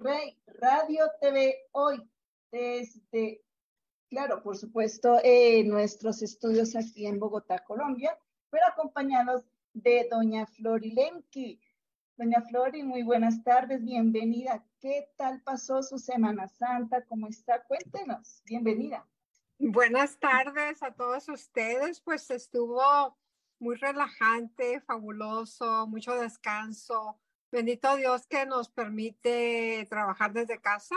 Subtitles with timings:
[0.00, 2.02] Cristo Rey Radio TV hoy
[2.50, 3.42] desde,
[4.08, 8.18] claro, por supuesto, eh, nuestros estudios aquí en Bogotá, Colombia,
[8.50, 11.60] pero acompañados de doña Flori Lenki.
[12.16, 14.64] Doña Flori, muy buenas tardes, bienvenida.
[14.80, 17.04] ¿Qué tal pasó su Semana Santa?
[17.04, 17.62] ¿Cómo está?
[17.64, 19.06] Cuéntenos, bienvenida.
[19.58, 22.00] Buenas tardes a todos ustedes.
[22.00, 23.16] Pues estuvo
[23.58, 27.20] muy relajante, fabuloso, mucho descanso.
[27.50, 30.96] Bendito Dios que nos permite trabajar desde casa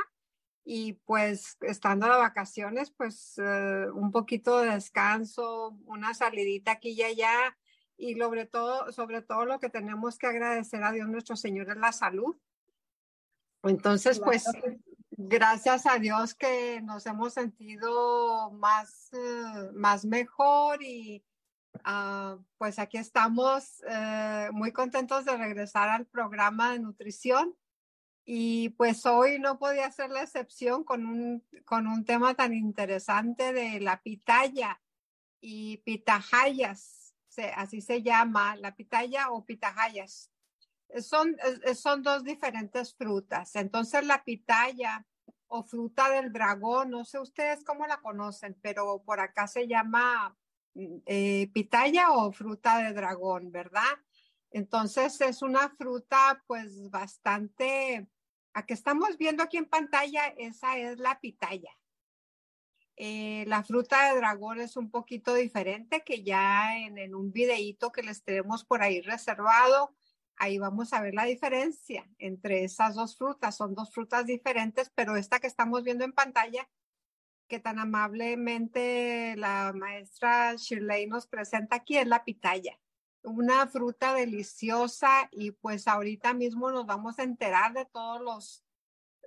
[0.63, 7.03] y pues estando de vacaciones, pues eh, un poquito de descanso, una salidita aquí y
[7.03, 7.57] allá
[7.97, 11.77] y sobre todo, sobre todo lo que tenemos que agradecer a Dios nuestro Señor es
[11.77, 12.35] la salud.
[13.63, 14.77] Entonces, pues Claro
[15.17, 21.23] gracias a Dios que nos hemos sentido más, eh, más mejor y
[21.83, 27.55] ah, pues aquí estamos eh, muy contentos de regresar al programa de nutrición
[28.25, 33.51] y pues hoy no podía ser la excepción con un, con un tema tan interesante
[33.51, 34.81] de la pitaya
[35.41, 37.13] y pitahayas,
[37.55, 40.31] así se llama, la pitaya o pitahayas.
[41.01, 41.35] Son,
[41.75, 43.55] son dos diferentes frutas.
[43.55, 45.05] Entonces la pitaya
[45.47, 50.37] o fruta del dragón, no sé ustedes cómo la conocen, pero por acá se llama
[50.75, 53.97] eh, pitaya o fruta de dragón, ¿verdad?
[54.51, 58.07] Entonces es una fruta pues bastante,
[58.53, 61.71] a que estamos viendo aquí en pantalla, esa es la pitaya.
[62.95, 67.91] Eh, la fruta de dragón es un poquito diferente que ya en, en un videíto
[67.91, 69.95] que les tenemos por ahí reservado,
[70.35, 73.57] ahí vamos a ver la diferencia entre esas dos frutas.
[73.57, 76.69] Son dos frutas diferentes, pero esta que estamos viendo en pantalla,
[77.47, 82.79] que tan amablemente la maestra Shirley nos presenta aquí, es la pitaya.
[83.23, 88.63] Una fruta deliciosa y pues ahorita mismo nos vamos a enterar de todos los,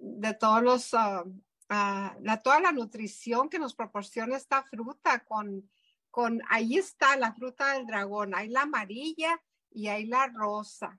[0.01, 5.71] de todos los, uh, uh, la, toda la nutrición que nos proporciona esta fruta con,
[6.11, 9.41] con, ahí está la fruta del dragón, hay la amarilla
[9.71, 10.99] y hay la rosa.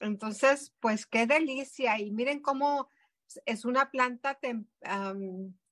[0.00, 1.98] Entonces, pues qué delicia.
[1.98, 2.88] Y miren cómo
[3.44, 4.38] es una planta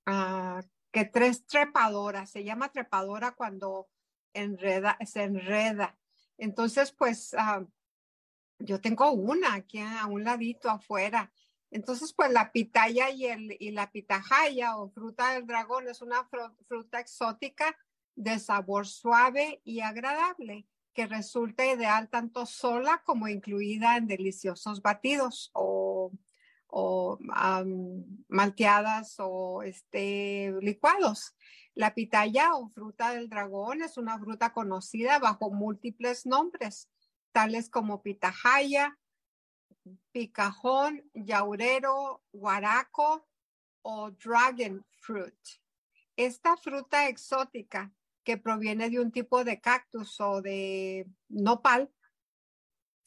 [0.06, 0.62] ah,
[1.04, 3.88] tres trepadoras, se llama trepadora cuando
[4.32, 5.98] enreda, se enreda.
[6.36, 7.64] Entonces, pues ah,
[8.58, 11.32] yo tengo una aquí a un ladito afuera.
[11.70, 16.28] Entonces, pues la pitaya y, el, y la pitahaya o fruta del dragón es una
[16.66, 17.76] fruta exótica
[18.14, 25.50] de sabor suave y agradable que resulta ideal tanto sola como incluida en deliciosos batidos
[25.52, 26.10] o,
[28.28, 31.34] malteadas o este, licuados.
[31.74, 36.90] La pitaya o fruta del dragón es una fruta conocida bajo múltiples nombres,
[37.32, 38.98] tales como pitahaya,
[40.12, 43.28] picajón, yaurero, guaraco
[43.82, 45.38] o dragon fruit.
[46.16, 47.92] Esta fruta exótica
[48.24, 51.90] que proviene de un tipo de cactus o de nopal,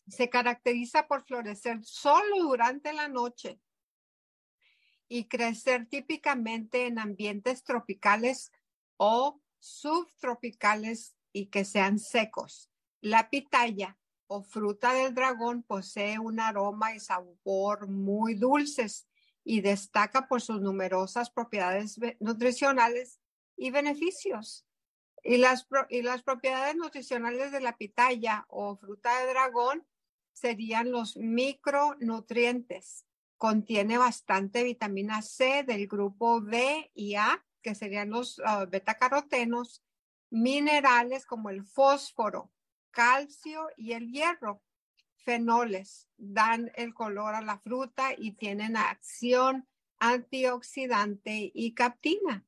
[0.08, 3.60] se caracteriza por florecer solo durante la noche
[5.08, 8.52] y crecer típicamente en ambientes tropicales
[8.98, 12.70] o subtropicales y que sean secos.
[13.02, 19.08] La pitaya o fruta del dragón posee un aroma y sabor muy dulces
[19.44, 23.20] y destaca por sus numerosas propiedades nutricionales
[23.58, 24.66] y beneficios.
[25.24, 29.86] Y las, y las propiedades nutricionales de la pitaya o fruta de dragón
[30.34, 33.06] serían los micronutrientes.
[33.38, 39.84] Contiene bastante vitamina C del grupo B y A, que serían los uh, betacarotenos,
[40.30, 42.52] minerales como el fósforo,
[42.92, 44.64] calcio y el hierro.
[45.18, 49.68] Fenoles dan el color a la fruta y tienen acción
[50.00, 52.46] antioxidante y captina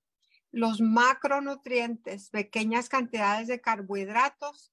[0.54, 4.72] los macronutrientes, pequeñas cantidades de carbohidratos,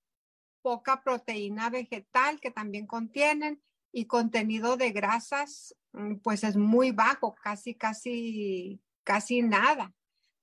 [0.63, 3.63] poca proteína vegetal que también contienen
[3.93, 9.95] y contenido de grasas, mm, pues es muy bajo, casi, casi, casi nada.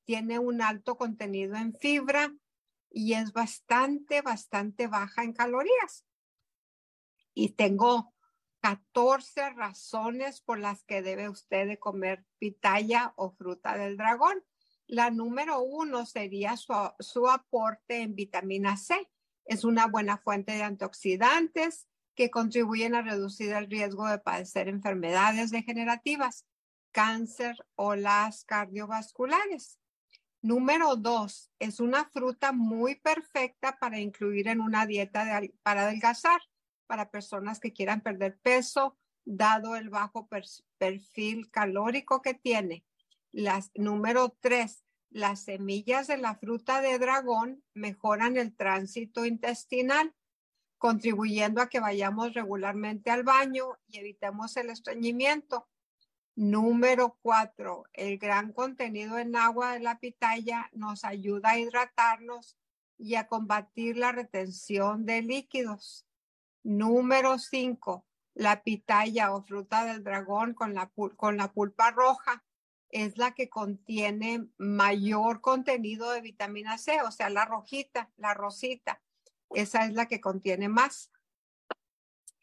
[0.06, 2.34] Tiene un alto contenido en fibra
[2.90, 6.06] y es bastante, bastante baja en calorías.
[7.34, 8.14] Y tengo
[8.62, 14.44] 14 razones por las que debe usted de comer pitaya o fruta del dragón.
[14.88, 19.10] La número uno sería su, aporte en vitamina C.
[19.48, 25.52] Es una buena fuente de antioxidantes que contribuyen a reducir el riesgo de padecer enfermedades
[25.52, 26.46] degenerativas,
[26.92, 29.80] cáncer o las cardiovasculares.
[30.42, 36.42] Número dos, es una fruta muy perfecta para incluir en una dieta para adelgazar,
[36.86, 40.30] para personas que quieran perder peso, dado el bajo
[40.78, 42.86] perfil calórico que tiene.
[43.32, 44.84] Las, número tres,
[45.18, 50.14] las semillas de la fruta de dragón mejoran el tránsito intestinal,
[50.78, 55.68] contribuyendo a que vayamos regularmente al baño y evitemos el estreñimiento.
[56.36, 62.56] Número cuatro, el gran contenido en agua de la pitaya nos ayuda a hidratarnos
[63.00, 66.06] y a combatir la retención de líquidos.
[66.62, 68.06] Número cinco,
[68.36, 72.44] la pitaya o fruta del dragón con la, con la pulpa roja
[72.90, 79.02] es la que contiene mayor contenido de vitamina C, o sea, la rojita, la rosita.
[79.50, 81.12] Esa es la que contiene más.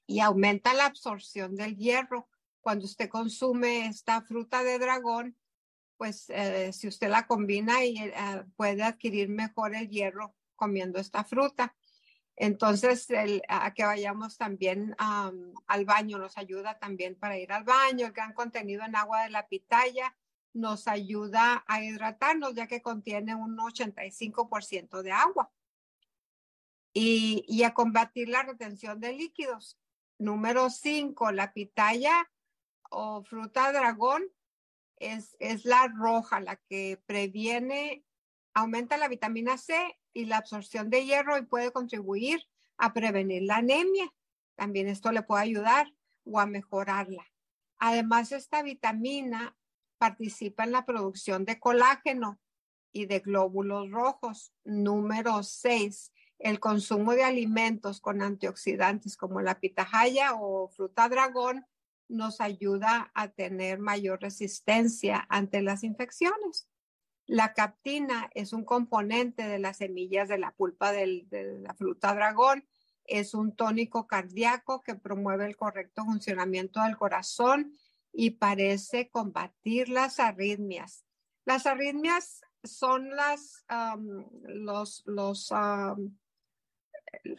[0.06, 2.28] Y aumenta la absorción del hierro.
[2.60, 5.36] Cuando usted consume esta fruta de dragón,
[5.96, 8.12] pues eh, si usted la combina y eh,
[8.56, 11.74] puede adquirir mejor el hierro comiendo esta fruta.
[12.36, 13.06] Entonces,
[13.48, 18.06] a que vayamos también al baño nos ayuda también para ir al baño.
[18.06, 20.16] El gran contenido en agua de la pitaya
[20.54, 25.52] nos ayuda a hidratarnos ya que contiene un 85% de agua
[26.94, 29.78] y, a combatir la retención de líquidos.
[30.18, 32.30] Número 5, la pitaya
[32.88, 34.22] o fruta dragón
[34.96, 38.04] es, es la roja, la que previene,
[38.54, 42.40] aumenta la vitamina C y la absorción de hierro y puede contribuir
[42.78, 44.08] a prevenir la anemia.
[44.54, 45.92] También esto le puede ayudar
[46.24, 47.26] o a mejorarla.
[47.78, 49.56] Además, esta vitamina
[49.98, 52.40] participa en la producción de colágeno
[52.92, 54.52] y de glóbulos rojos.
[54.64, 61.66] Número 6, el consumo de alimentos con antioxidantes como la pitahaya o fruta dragón
[62.08, 66.68] nos ayuda a tener mayor resistencia ante las infecciones.
[67.26, 71.26] La captina es un componente de las semillas de la pulpa de
[71.62, 72.66] la fruta dragón.
[73.06, 77.72] Es un tónico cardíaco que promueve el correcto funcionamiento del corazón
[78.14, 81.04] y parece combatir las arritmias.
[81.44, 83.66] Las arritmias son las,
[84.44, 85.52] los, los,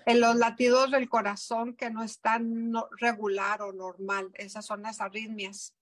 [0.05, 4.31] los latidos del corazón que no están regular o normal.
[4.35, 5.73] Esas son las arritmias.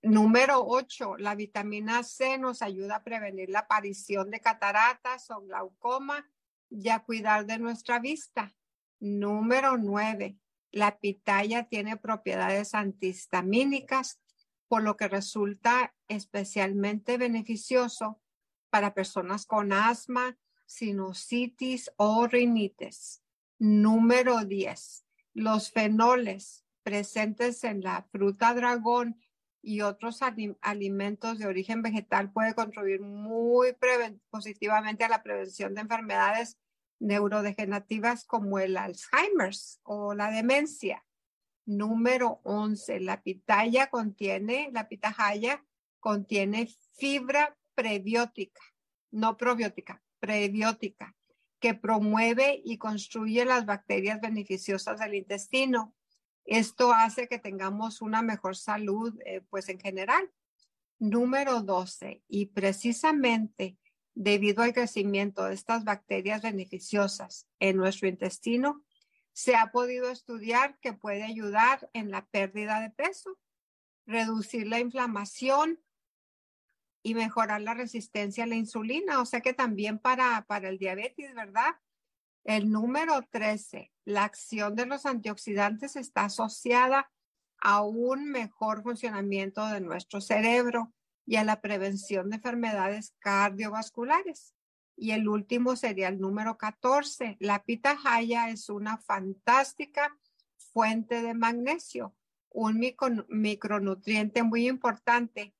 [0.00, 6.26] Número 8, la vitamina C nos ayuda a prevenir la aparición de cataratas o glaucoma
[6.70, 8.54] y a cuidar de nuestra vista.
[9.00, 10.38] Número 9,
[10.70, 14.20] la pitaya tiene propiedades antihistamínicas,
[14.68, 18.20] por lo que resulta especialmente beneficioso
[18.70, 23.22] para personas con asma, sinusitis o rinitis.
[23.58, 25.04] Número 10.
[25.34, 29.20] Los fenoles presentes en la fruta dragón
[29.62, 30.20] y otros
[30.60, 33.74] alimentos de origen vegetal pueden contribuir muy
[34.30, 36.58] positivamente a la prevención de enfermedades
[37.00, 41.04] neurodegenerativas como el Alzheimer's o la demencia.
[41.66, 45.64] Número 11, la pitaya contiene, la pitahaya
[46.00, 48.62] contiene fibra prebiótica,
[49.10, 51.14] no probiótica, prebiótica,
[51.60, 55.94] que promueve y construye las bacterias beneficiosas del intestino.
[56.44, 60.30] Esto hace que tengamos una mejor salud, eh, pues en general.
[60.98, 63.76] Número 12, y precisamente
[64.20, 68.84] debido al crecimiento de estas bacterias beneficiosas en nuestro intestino,
[69.32, 73.38] se ha podido estudiar que puede ayudar en la pérdida de peso,
[74.06, 75.80] reducir la inflamación
[77.04, 79.20] y mejorar la resistencia a la insulina.
[79.20, 81.76] O sea que también para, para el diabetes, ¿verdad?
[82.42, 87.08] El número 13, la acción de los antioxidantes está asociada
[87.60, 90.92] a un mejor funcionamiento de nuestro cerebro
[91.28, 94.54] y a la prevención de enfermedades cardiovasculares.
[94.96, 97.36] Y el último sería el número 14.
[97.38, 100.16] La pitahaya es una fantástica
[100.72, 102.16] fuente de magnesio,
[102.48, 102.80] un
[103.28, 105.54] micronutriente muy importante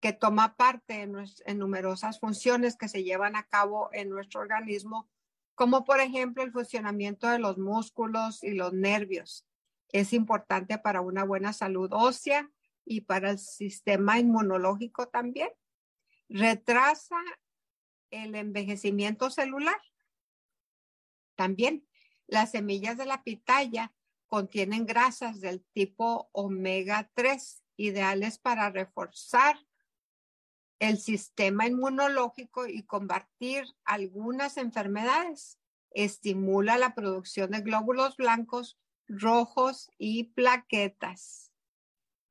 [0.00, 5.10] que toma parte en, en, numerosas funciones que se llevan a cabo en nuestro organismo,
[5.54, 9.46] como por ejemplo el funcionamiento de los músculos y los nervios.
[9.92, 12.50] Es importante para una buena salud ósea
[12.84, 15.50] y para el sistema inmunológico también.
[16.28, 17.16] Retrasa
[18.10, 19.80] el envejecimiento celular.
[21.36, 21.86] También
[22.26, 23.92] las semillas de la pitaya
[24.26, 29.58] contienen grasas del tipo omega 3, ideales para reforzar
[30.78, 35.58] el sistema inmunológico y combatir algunas enfermedades.
[35.90, 41.49] Estimula la producción de glóbulos blancos, rojos y plaquetas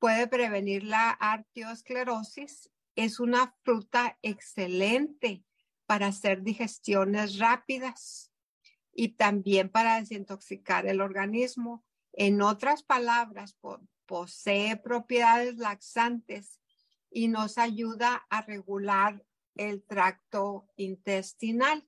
[0.00, 2.70] puede prevenir la arteriosclerosis.
[2.96, 5.44] Es una fruta excelente
[5.86, 8.32] para hacer digestiones rápidas
[8.92, 11.84] y también para desintoxicar el organismo.
[12.12, 13.56] En otras palabras,
[14.06, 16.60] posee propiedades laxantes
[17.10, 21.86] y nos ayuda a regular el tracto intestinal.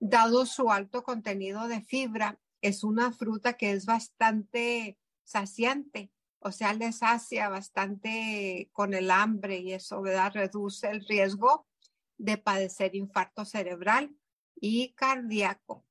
[0.00, 6.13] Dado su alto contenido de fibra, es una fruta que es bastante saciante
[6.46, 10.32] o sea, les sacia bastante con el hambre y eso, ¿verdad?
[10.34, 11.66] Reduce el riesgo
[12.18, 14.14] de padecer infarto cerebral
[14.54, 15.86] y cardíaco.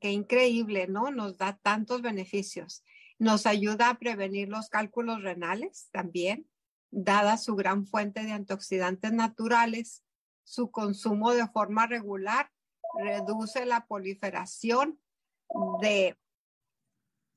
[0.00, 1.10] Qué increíble, ¿no?
[1.10, 2.82] Nos da tantos beneficios.
[3.18, 6.48] Nos ayuda a prevenir los cálculos renales también,
[6.90, 10.02] dada su gran fuente de antioxidantes naturales.
[10.44, 12.50] Su consumo de forma regular
[13.04, 14.98] reduce la proliferación
[15.82, 16.16] de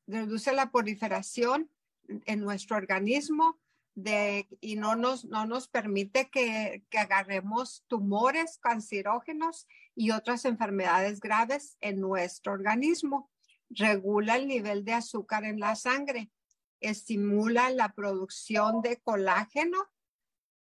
[0.07, 1.69] reduce la proliferación
[2.25, 3.60] en nuestro organismo
[4.62, 11.77] y no nos, no nos permite que, que agarremos tumores cancerógenos y otras enfermedades graves
[11.82, 13.30] en nuestro organismo.
[13.70, 16.32] Regula el nivel de azúcar en la sangre,
[16.80, 19.77] estimula la producción de colágeno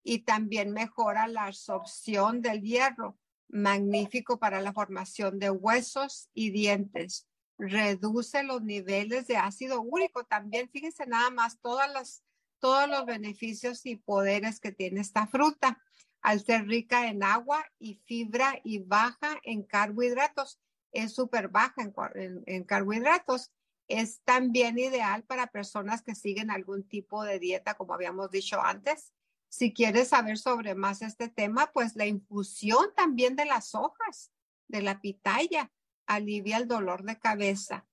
[0.04, 7.28] y también mejora la absorción del hierro, magnífico para la formación de huesos y dientes
[7.58, 10.24] reduce los niveles de ácido úrico.
[10.26, 12.24] También, fíjense nada más, todas las,
[12.60, 15.82] todos los beneficios y poderes que tiene esta fruta
[16.22, 20.60] al ser rica en agua y fibra y baja en carbohidratos.
[20.92, 23.52] Es súper baja en, carbohidratos.
[23.88, 29.14] Es también ideal para personas que siguen algún tipo de dieta, como habíamos dicho antes.
[29.50, 34.32] Si quieres saber sobre más este tema, pues la infusión también de las hojas
[34.68, 35.72] de la pitaya
[36.08, 37.88] alivia el dolor de cabeza,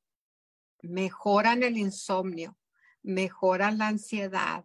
[0.83, 2.59] mejoran el insomnio,
[3.03, 4.65] mejoran la ansiedad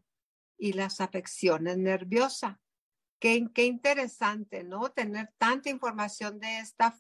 [0.58, 2.58] y las afecciones nerviosas.
[3.20, 4.92] Qué, qué, interesante, ¿no?
[4.92, 6.92] Tener tanta información de esta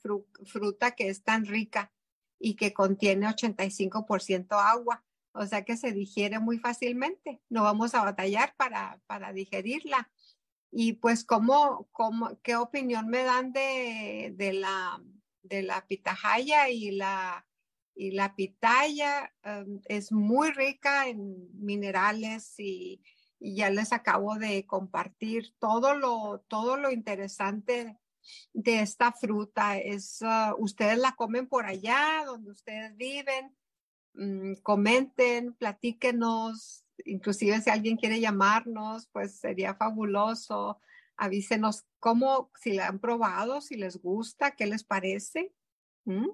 [0.46, 1.92] fruta que es tan rica
[2.40, 7.42] y que contiene 85% agua, o sea que se digiere muy fácilmente.
[7.50, 10.10] No vamos a batallar para, para digerirla.
[10.72, 15.00] Y pues, ¿cómo, cómo, ¿qué opinión me dan de, de la,
[15.48, 17.46] de la pitahaya y la,
[17.96, 19.34] y la pitaya?
[19.44, 23.02] Em, es muy rica en minerales y
[23.40, 27.98] ya les acabo de compartir todo lo, todo lo interesante
[28.54, 29.78] de esta fruta.
[29.78, 33.56] Es, ah, ustedes la comen por allá, donde ustedes viven.
[34.14, 40.82] Mm, comenten, platíquenos, inclusive si alguien quiere llamarnos, pues sería fabuloso.
[41.18, 45.54] Avísenos cómo, si la han probado, si les gusta, qué les parece.
[46.06, 46.30] ¿Mm?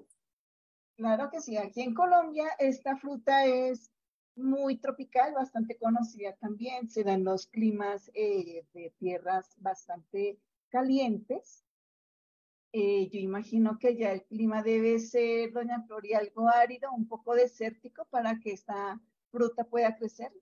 [0.96, 3.90] Claro que sí, aquí en Colombia esta fruta es
[4.36, 6.88] muy tropical, bastante conocida también.
[6.88, 11.64] Se dan los climas eh, de tierras bastante calientes.
[12.72, 17.34] Eh, yo imagino que ya el clima debe ser, doña Flori, algo árido, un poco
[17.34, 20.32] desértico para que esta fruta pueda crecer.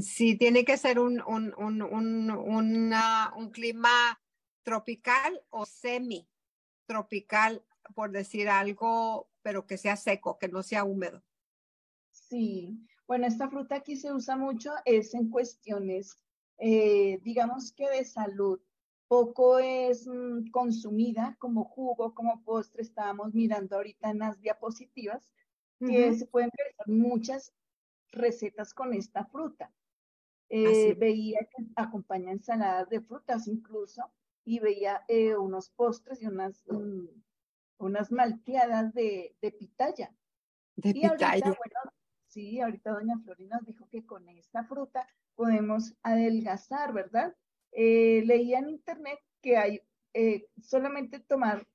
[0.00, 4.20] Sí, tiene que ser un, un, un, un clima
[4.62, 6.28] tropical o semi
[6.86, 11.22] tropical, por decir algo, pero que sea seco, que no sea húmedo.
[12.10, 16.16] Sí, bueno, esta fruta aquí se usa mucho, es en cuestiones,
[16.58, 18.60] eh, digamos que de salud.
[19.08, 22.82] Poco es mm, consumida como jugo, como postre.
[22.82, 25.32] Estábamos mirando ahorita en las diapositivas
[25.78, 27.52] que se pueden ver muchas
[28.12, 29.72] recetas con esta fruta.
[30.48, 34.12] Eh, veía que acompaña ensaladas de frutas incluso
[34.44, 36.64] y veía eh, unos postres y unas,
[37.78, 40.14] unas malteadas de, de pitaya.
[40.76, 41.56] De pitaya.
[42.28, 47.34] Sí, ahorita doña Florina nos dijo que con esta fruta podemos adelgazar, ¿verdad?
[47.72, 49.82] Eh, leía en internet que hay
[50.14, 51.66] eh, solamente tomar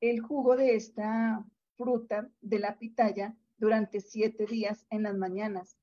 [0.00, 1.44] el jugo de esta
[1.76, 5.76] fruta, de la pitaya, durante siete días en las mañanas.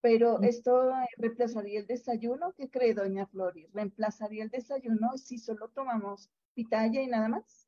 [0.00, 0.44] Pero mm.
[0.44, 3.66] esto reemplazaría el desayuno, ¿qué cree doña Flori?
[3.72, 7.66] ¿Reemplazaría el desayuno si solo tomamos pitaya y nada más?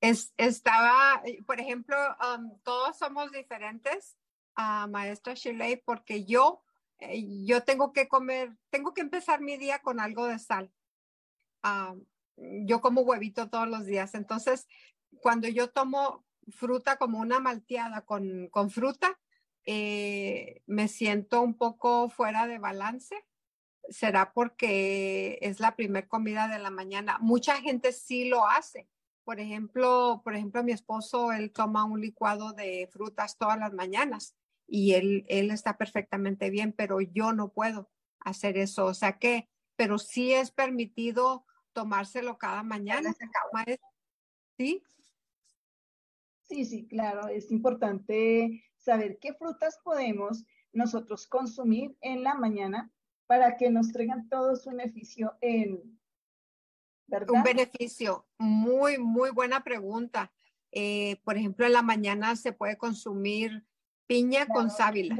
[0.00, 1.96] Es, estaba, por ejemplo,
[2.34, 4.16] um, todos somos diferentes
[4.88, 6.62] maestra Shirley porque yo,
[6.98, 10.72] eh, yo tengo que comer, tengo que empezar mi día con algo de sal.
[12.36, 14.14] yo como huevito todos los días.
[14.14, 14.66] Entonces,
[15.20, 19.18] cuando yo tomo fruta como una malteada con, con fruta,
[19.66, 23.14] eh, me siento un poco fuera de balance.
[23.88, 27.18] Será porque es la primer comida de la mañana.
[27.20, 28.88] Mucha gente sí lo hace.
[29.24, 34.36] Por ejemplo, por ejemplo, mi esposo, él toma un licuado de frutas todas las mañanas
[34.66, 38.86] y él, él está perfectamente bien, pero yo no puedo hacer eso.
[38.86, 43.14] O sea que, pero sí es permitido tomárselo cada mañana.
[44.56, 44.82] ¿Sí?
[46.50, 47.28] Sí, sí, claro.
[47.28, 52.90] Es importante saber qué frutas podemos nosotros consumir en la mañana
[53.28, 55.96] para que nos traigan todo su beneficio en,
[57.06, 57.36] ¿verdad?
[57.36, 58.26] Un beneficio.
[58.36, 60.32] Muy, muy buena pregunta.
[60.72, 63.64] Eh, por ejemplo, en la mañana se puede consumir
[64.08, 65.16] Piña con sábila.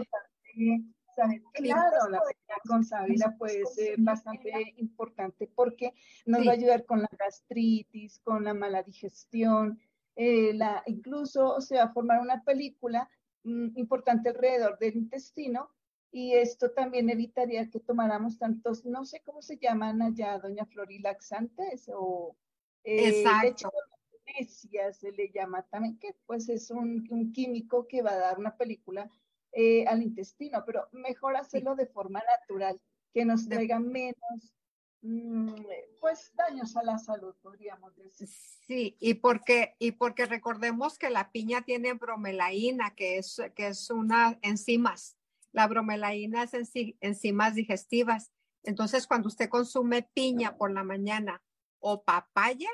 [1.55, 5.95] Claro, la piña con sábila puede ser bastante importante porque
[6.27, 9.79] nos va a ayudar con la gastritis, con la mala digestión,
[10.23, 13.09] eh, la, incluso, o sea, formar una película
[13.43, 15.71] mm, importante alrededor del intestino
[16.13, 21.91] y esto también evitaría que tomáramos tantos, no sé cómo se llaman allá, doña Florilaxantes
[21.95, 22.37] o
[22.85, 23.71] eh, Exacto.
[24.93, 28.59] Se le llama también, que pues es un, un químico que va a dar una
[28.59, 29.11] película
[29.53, 32.79] eh, al intestino, pero mejor hacerlo de forma natural,
[33.15, 34.55] que nos traiga menos
[36.01, 38.29] pues daños a la salud, podríamos decir.
[38.67, 43.91] Sí, y porque, y porque recordemos que la piña tiene bromelaína, que es, que es
[43.91, 45.17] una enzimas.
[45.53, 46.53] La bromelaína es
[47.01, 48.31] enzimas digestivas.
[48.63, 51.43] Entonces, cuando usted consume piña por la mañana
[51.79, 52.69] o papaya,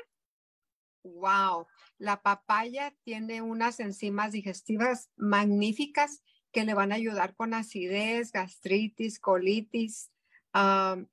[1.03, 8.33] Wow, la papaya tiene unas enzimas digestivas magníficas que le van a ayudar con acidez,
[8.33, 10.11] gastritis, colitis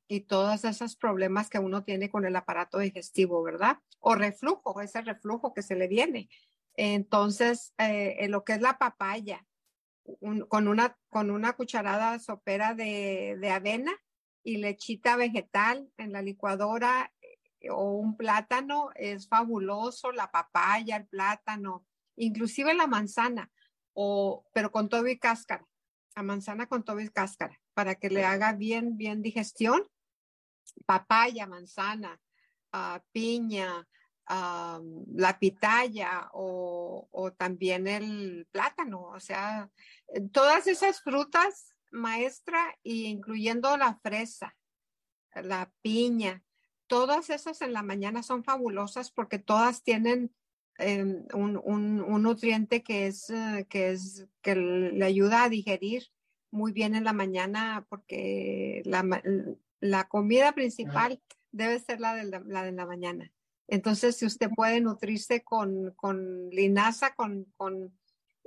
[0.09, 3.79] y todos esos problemas que uno tiene con el aparato digestivo, ¿verdad?
[4.01, 6.29] O reflujo, ese reflujo que se le viene.
[6.77, 9.47] Entonces, eh, lo que es la papaya,
[10.49, 13.93] con, una, con una cucharada sopera de, de avena
[14.43, 21.07] y lechita vegetal en la licuadora eh, o un plátano, es fabuloso, la papaya, el
[21.07, 23.51] plátano, inclusive la manzana
[23.95, 25.67] o, pero con todo y cáscara,
[26.15, 29.87] la manzana con todo y cáscara, para que le haga bien, bien digestión.
[30.87, 32.21] Papaya, manzana,
[32.73, 33.87] uh, piña,
[34.31, 39.71] uh, la pitaya o, o, también el plátano, o sea,
[40.33, 44.57] todas esas frutas, maestra, incluyendo la fresa,
[45.35, 46.43] la piña,
[46.87, 50.35] todas esas en la mañana son fabulosas porque todas tienen
[50.79, 56.09] Em, un, un, nutriente que es, eh, que es, que le ayuda a digerir
[56.55, 59.23] muy bien en la mañana porque la,
[59.81, 63.31] la comida principal debe ser la de la, de la mañana.
[63.67, 67.93] Entonces, si usted puede nutrirse con, con linaza, con, con,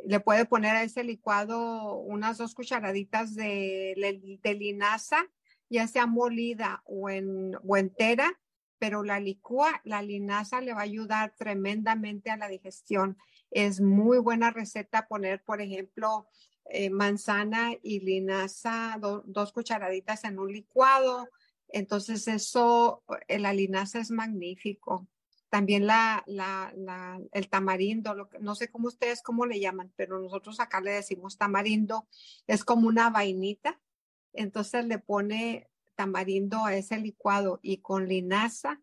[0.05, 5.25] le puede poner a ese licuado unas dos cucharaditas de, de linaza,
[5.69, 8.39] ya sea molida o, en, o entera,
[8.79, 13.17] pero la licúa, la linaza le va a ayudar tremendamente a la digestión.
[13.51, 16.27] Es muy buena receta poner, por ejemplo,
[16.69, 21.29] eh, manzana y linaza, dos cucharaditas en un licuado.
[21.69, 25.07] Entonces eso, eh, la linaza es magnífico.
[25.49, 26.73] También la, la,
[27.31, 32.07] el tamarindo, no sé cómo ustedes cómo le llaman, pero nosotros acá le decimos tamarindo,
[32.47, 33.79] es como una vainita.
[34.33, 38.81] Entonces le pone tamarindo a ese licuado y con linaza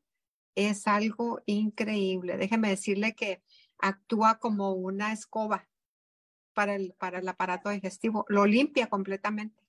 [0.55, 2.37] es algo increíble.
[2.38, 3.42] Déjeme decirle que
[3.79, 5.68] actúa como una escoba
[6.55, 9.62] para el, para el aparato digestivo, lo limpia completamente.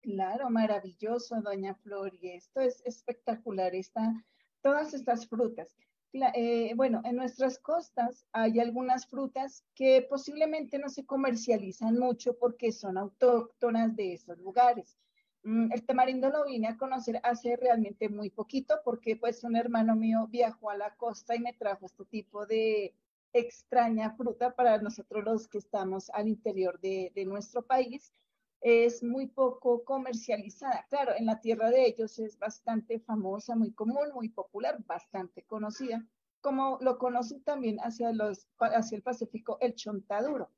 [0.00, 4.24] Claro, maravilloso, doña Flor, y esto es espectacular, está,
[4.62, 5.76] todas estas frutas.
[6.12, 12.72] Eh, bueno, en nuestras costas hay algunas frutas que posiblemente no se comercializan mucho porque
[12.72, 14.96] son autóctonas de esos lugares.
[15.44, 19.94] Mm, el tamarindo lo vine a conocer hace realmente muy poquito porque pues un hermano
[19.94, 22.94] mío viajó a la costa y me trajo este tipo de
[23.32, 28.12] extraña fruta para nosotros los que estamos al interior de, de nuestro país.
[28.60, 30.86] Es muy poco comercializada.
[30.90, 36.04] Claro, en la tierra de ellos es bastante famosa, muy común, muy popular, bastante conocida,
[36.40, 40.50] como lo conocen también hacia, los, hacia el Pacífico el chontaduro.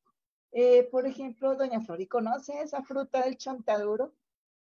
[0.51, 4.13] Eh, por ejemplo, doña Flori, ¿conoce esa fruta del chontaduro?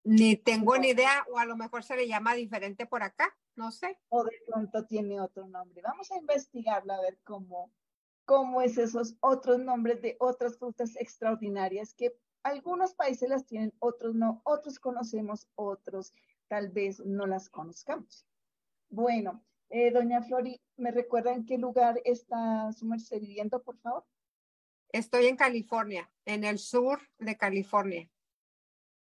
[0.04, 3.70] Ni tengo ni idea, o a lo mejor se le llama diferente por acá, no
[3.70, 3.98] sé.
[4.10, 5.82] O de pronto tiene otro nombre.
[5.82, 7.70] Vamos a investigarla a ver cómo,
[8.24, 14.14] cómo es esos otros nombres de otras frutas extraordinarias que algunos países las tienen, otros
[14.14, 16.12] no, otros conocemos, otros
[16.48, 18.26] tal vez no las conozcamos.
[18.90, 24.04] Bueno, eh, doña Flori, ¿me recuerda en qué lugar está su merced viviendo, por favor?
[24.90, 28.08] Estoy en California, en el sur de California.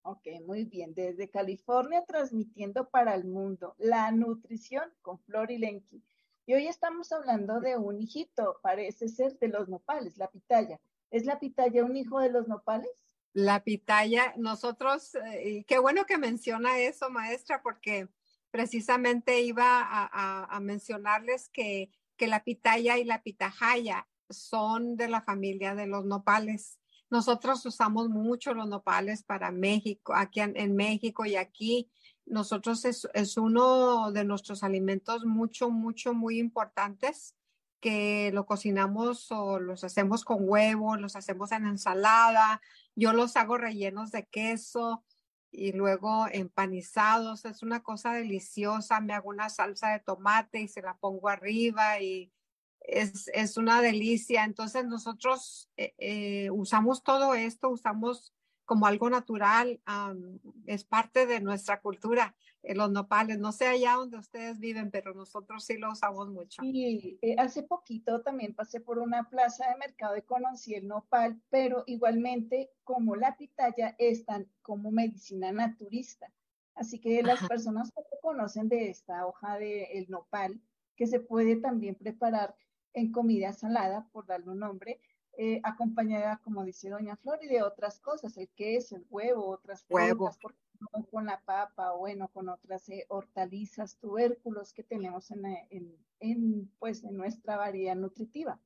[0.03, 0.95] Ok, muy bien.
[0.95, 6.03] Desde California transmitiendo para el mundo la nutrición con Flor y Lenki.
[6.49, 10.81] Y hoy estamos hablando de un hijito, parece ser de los nopales, la pitaya.
[11.11, 12.89] ¿Es la pitaya un hijo de los nopales?
[13.35, 18.09] La pitaya, nosotros, eh, qué bueno que menciona eso, maestra, porque
[18.51, 25.75] precisamente iba a, mencionarles que, que la pitaya y la pitahaya son de la familia
[25.75, 26.79] de los nopales.
[27.11, 31.91] Nosotros usamos mucho los nopales para México, aquí en, México y aquí.
[32.31, 37.35] Nosotros es, es, uno de nuestros alimentos mucho, mucho, muy importantes
[37.81, 42.61] que lo cocinamos o los hacemos con huevo, los hacemos en ensalada.
[42.95, 45.05] Yo los hago rellenos de queso
[45.51, 47.45] y luego empanizados.
[47.45, 49.01] Es una cosa deliciosa.
[49.01, 52.33] Me hago una salsa de tomate y se la pongo arriba y
[52.81, 54.45] es, es una delicia.
[54.45, 58.35] Entonces nosotros eh, eh, usamos todo esto, usamos
[58.69, 59.81] como algo natural,
[60.67, 63.39] es parte de nuestra cultura, eh, los nopales.
[63.39, 66.61] No sé allá donde ustedes viven, pero nosotros sí lo usamos mucho.
[66.63, 71.83] Y hace poquito también pasé por una plaza de mercado y conocí el nopal, pero
[71.87, 76.31] igualmente como la pitaya están como medicina naturista.
[76.75, 80.61] Así que las personas que conocen de esta hoja del nopal,
[80.95, 82.55] que se puede también preparar
[82.93, 85.01] en comida salada, por darle un nombre,
[85.39, 89.87] eh, acompañada, como dice Doña Flor, y de otras cosas, el queso, el huevo, otras
[89.89, 90.37] huevos,
[91.11, 96.71] con la papa, o bueno, con otras eh, hortalizas, tubérculos que tenemos en, en, en,
[96.81, 98.61] pues, en nuestra variedad nutritiva.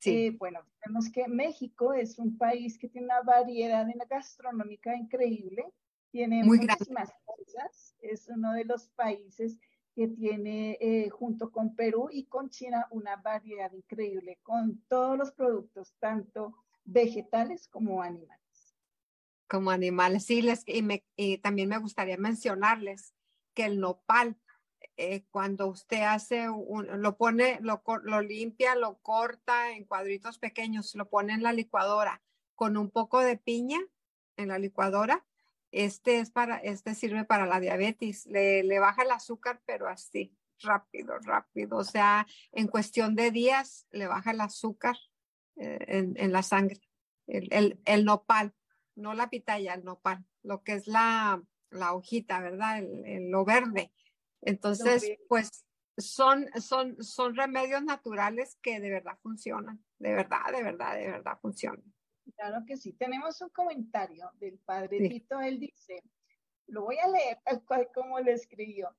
[0.00, 0.26] Sí.
[0.26, 5.72] Eh, bueno, vemos que México es un país que tiene una variedad gastronómica increíble,
[6.10, 9.58] tiene Muy muchísimas cosas, es uno de los países
[9.96, 15.32] que tiene eh, junto con Perú y con China una variedad increíble con todos los
[15.32, 16.54] productos, tanto
[16.84, 18.76] vegetales como animales.
[19.48, 23.14] Como animales, sí, les, y, también me gustaría mencionarles
[23.54, 24.36] que el nopal,
[24.98, 31.08] eh, cuando usted hace, lo pone, lo, lo limpia, lo corta en cuadritos pequeños, lo
[31.08, 32.22] pone en la licuadora
[32.54, 33.80] con un poco de piña
[34.36, 35.25] en la licuadora
[35.76, 40.34] este es para, este sirve para la diabetes, le, le baja el azúcar, pero así,
[40.60, 41.76] rápido, rápido.
[41.76, 44.96] O sea, en cuestión de días le baja el azúcar
[45.56, 46.80] eh, en, en, la sangre.
[47.26, 48.54] El, el, el, nopal,
[48.94, 52.78] no la pitaya, el nopal, lo que es la, la hojita, ¿verdad?
[52.78, 53.92] El, lo verde.
[54.40, 55.66] Entonces, pues
[55.98, 61.38] son, son, son remedios naturales que de verdad funcionan, de verdad, de verdad, de verdad
[61.40, 61.95] funcionan.
[62.34, 62.92] Claro que sí.
[62.92, 65.40] Tenemos un comentario del padre Tito.
[65.40, 66.02] Él dice,
[66.66, 68.94] lo voy a leer tal cual como lo escribió.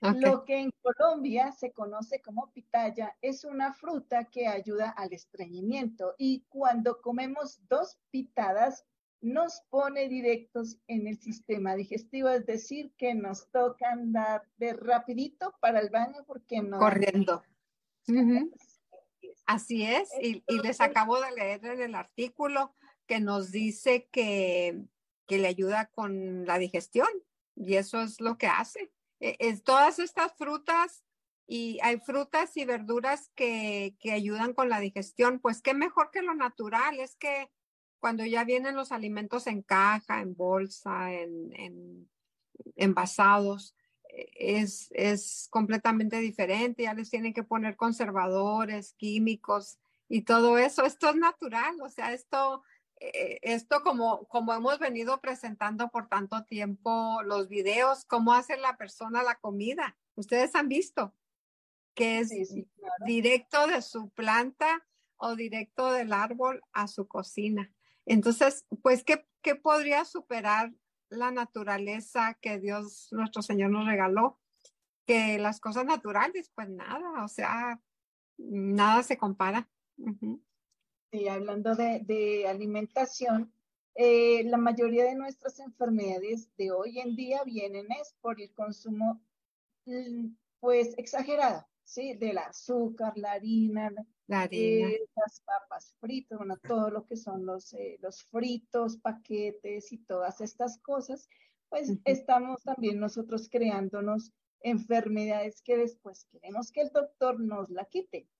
[0.00, 6.14] Lo que en Colombia se conoce como pitaya es una fruta que ayuda al estreñimiento
[6.18, 8.86] y cuando comemos dos pitadas
[9.20, 15.52] nos pone directos en el sistema digestivo, es decir, que nos toca andar de rapidito
[15.60, 16.78] para el baño porque no...
[16.78, 17.42] Corriendo.
[19.48, 22.74] Así es, y, les acabo de leer en el artículo
[23.06, 24.78] que nos dice que,
[25.26, 27.08] que, le ayuda con la digestión
[27.56, 28.92] y eso es lo que hace.
[29.20, 31.02] E, es, todas estas frutas
[31.46, 36.20] y hay frutas y verduras que, que ayudan con la digestión, pues qué mejor que
[36.20, 37.50] lo natural, es que
[38.00, 42.10] cuando ya vienen los alimentos en caja, en bolsa, en, en
[42.76, 43.74] envasados,
[44.34, 49.78] es, es completamente diferente, ya les tienen que poner conservadores, químicos
[50.08, 50.84] y todo eso.
[50.84, 52.62] Esto es natural, o sea, esto,
[53.00, 58.76] eh, esto como, como hemos venido presentando por tanto tiempo los videos, cómo hace la
[58.76, 59.96] persona la comida.
[60.14, 61.14] Ustedes han visto
[61.94, 62.30] que es
[63.04, 67.74] directo de su planta o directo del árbol a su cocina.
[68.06, 70.72] Entonces, pues, ¿qué, qué podría superar
[71.10, 74.38] la naturaleza que Dios nuestro Señor nos regaló,
[75.06, 77.80] que las cosas naturales, pues nada, o sea,
[78.36, 79.68] nada se compara.
[81.10, 83.52] Y hablando de, alimentación,
[83.94, 89.20] eh, la mayoría de nuestras enfermedades de hoy en día vienen es por el consumo,
[89.86, 90.28] mm,
[90.60, 92.14] pues, exagerado, ¿sí?
[92.14, 93.90] Del azúcar, la harina,
[94.28, 99.98] eh, las papas fritas, bueno, todo lo que son los, eh, los fritos, paquetes y
[99.98, 101.28] todas estas cosas,
[101.70, 108.26] pues estamos también nosotros creándonos enfermedades que después queremos que el doctor nos la quite.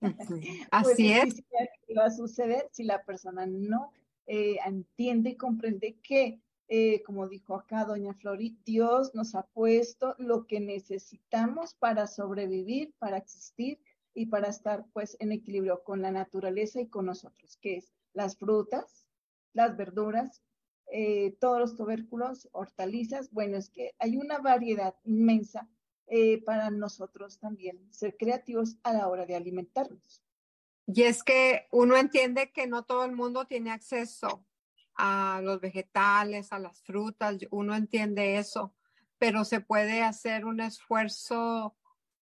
[0.00, 1.42] Pues, Así es.
[1.86, 3.92] ¿Qué va a suceder si la persona no
[4.26, 6.40] eh, entiende y comprende que,
[7.04, 13.18] como dijo acá doña Flori, Dios nos ha puesto lo que necesitamos para sobrevivir, para
[13.18, 13.78] existir
[14.14, 18.36] y para estar pues en equilibrio con la naturaleza y con nosotros, que es las
[18.36, 19.06] frutas,
[19.52, 20.42] las verduras,
[20.92, 23.30] eh, todos los tubérculos, hortalizas.
[23.30, 25.68] Bueno, es que hay una variedad inmensa
[26.06, 30.24] eh, para nosotros también ser creativos a la hora de alimentarnos.
[30.86, 34.44] Y es que uno entiende que no todo el mundo tiene acceso
[34.96, 38.74] a los vegetales, a las frutas, uno entiende eso,
[39.18, 41.76] pero se puede hacer un esfuerzo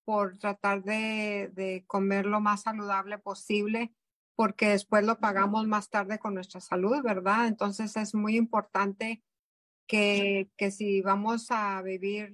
[0.08, 3.92] por tratar de, comer lo más saludable posible,
[4.36, 7.46] porque después lo pagamos más tarde con nuestra salud, ¿verdad?
[7.46, 9.22] Entonces es muy importante
[9.86, 12.32] que, que, si vamos a vivir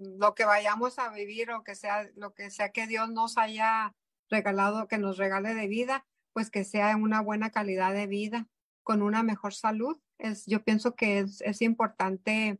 [0.00, 3.94] lo que vayamos a vivir o que sea lo que sea que Dios nos haya
[4.30, 8.48] regalado, que nos regale de vida, pues que sea una buena calidad de vida,
[8.84, 10.00] con una mejor salud.
[10.16, 12.58] Es, yo pienso que es, es importante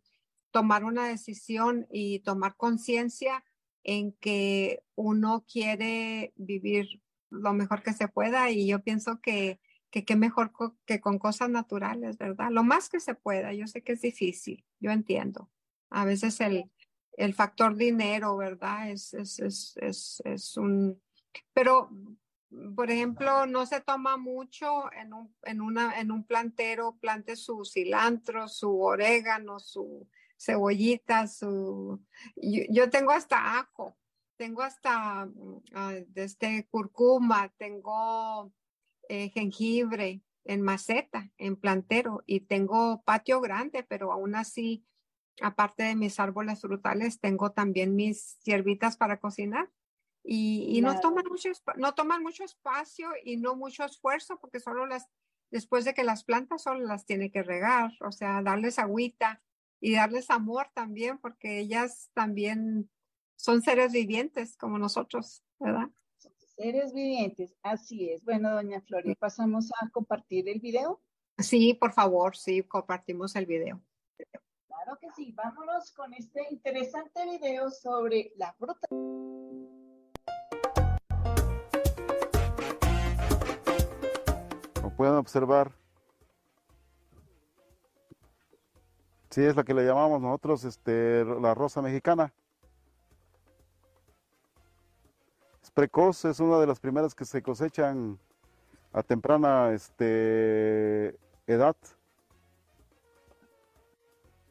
[0.51, 3.43] tomar una decisión y tomar conciencia
[3.85, 9.61] en que uno quiere vivir lo mejor que se pueda y yo pienso que
[9.93, 10.53] que qué mejor
[10.87, 12.51] que con cosas naturales, ¿verdad?
[12.51, 13.53] Lo más que se pueda.
[13.53, 15.51] Yo sé que es difícil, yo entiendo.
[15.91, 16.71] A veces el,
[17.19, 18.91] el factor dinero, ¿verdad?
[18.91, 21.01] Es, es, es, es, es un...
[21.53, 21.91] Pero,
[22.75, 27.63] por ejemplo, no se toma mucho en un, en una, en un plantero, plante su
[27.67, 30.09] cilantro, su orégano, su,
[30.45, 32.01] cebollitas, su...
[32.37, 33.97] yo, tengo hasta ajo,
[34.37, 35.63] tengo hasta uh,
[36.15, 38.53] este curcuma, tengo
[39.09, 44.85] eh, jengibre en maceta, en plantero y tengo patio grande, pero aún así,
[45.41, 49.71] aparte de mis árboles frutales, tengo también mis hierbitas para cocinar.
[50.25, 55.09] y, no, toman mucho, no toman mucho espacio y no mucho esfuerzo porque solo las,
[55.51, 59.43] después de que las plantas solo las tiene que regar, o sea, darles agüita
[59.83, 62.89] y darles amor también porque ellas también
[63.35, 65.89] son seres vivientes como nosotros, ¿verdad?
[66.57, 68.23] Seres vivientes, así es.
[68.25, 71.03] Bueno, doña Floria, pasamos a compartir el video.
[71.39, 73.83] Sí, por favor, sí, compartimos el video.
[74.69, 78.87] Claro que sí, vámonos con este interesante video sobre la fruta.
[84.75, 85.73] Como pueden observar,
[89.33, 92.33] sí es la que le llamamos nosotros este, la rosa mexicana.
[95.75, 98.19] precoz, es una de las primeras que se cosechan
[98.93, 101.17] a temprana este,
[101.47, 101.77] edad.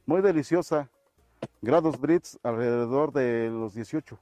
[0.06, 0.90] Muy deliciosa.
[1.62, 4.20] Grados Brits alrededor de los 18.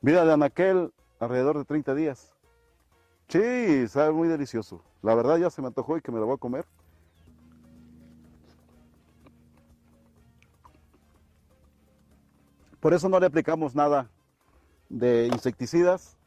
[0.00, 2.34] Vida de anaquel alrededor de 30 días.
[3.28, 4.82] Sí, sabe muy delicioso.
[5.02, 6.66] La verdad ya se me antojó y que me lo voy a comer.
[12.82, 14.10] Por eso no le aplicamos nada
[14.88, 16.18] de insecticidas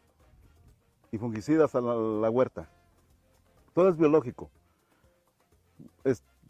[1.12, 2.70] y fungicidas a la, huerta.
[3.74, 4.50] Todo es biológico.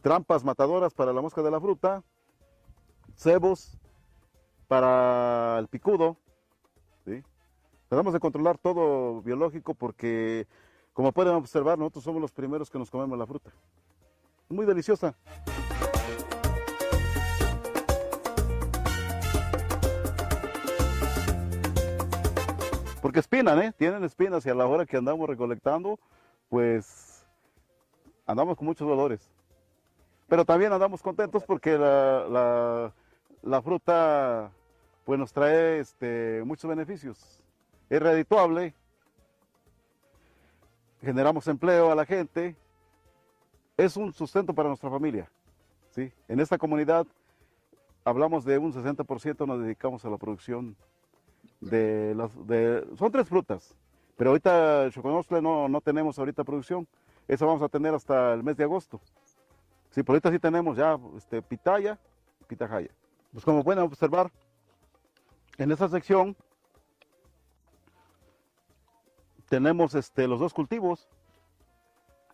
[0.03, 2.03] trampas matadoras para la mosca de la fruta,
[3.15, 3.79] cebos
[4.67, 6.17] para el picudo.
[7.03, 7.23] ¿sí?
[7.89, 10.45] Tratamos de controlar todo biológico porque,
[10.93, 13.49] como pueden observar, nosotros somos los primeros que nos comemos la fruta.
[14.49, 15.15] Muy deliciosa.
[23.15, 23.71] Porque espinan, ¿eh?
[23.71, 25.97] Tienen espinas y a la hora que andamos recolectando,
[26.49, 27.25] pues
[28.25, 29.31] andamos con muchos dolores.
[30.27, 34.51] Pero también andamos contentos porque la, fruta
[35.05, 37.39] pues nos trae este, muchos beneficios.
[37.89, 38.73] Es redituable,
[40.99, 42.53] generamos empleo a la gente,
[43.77, 45.31] es un sustento para nuestra familia.
[45.91, 46.11] ¿sí?
[46.27, 47.07] En esta comunidad
[48.03, 50.75] hablamos de un 60% nos dedicamos a la producción
[51.65, 53.75] de las, de, son tres frutas,
[54.17, 56.87] pero ahorita choconostle no, no tenemos ahorita producción,
[57.27, 59.01] eso vamos a tener hasta el mes de agosto.
[59.91, 61.97] Sí, por ahorita sí tenemos ya este, pitaya
[62.45, 62.89] pitajaya.
[63.31, 64.31] Pues como pueden observar,
[65.57, 66.35] en esta sección
[69.49, 71.07] tenemos este, los dos cultivos.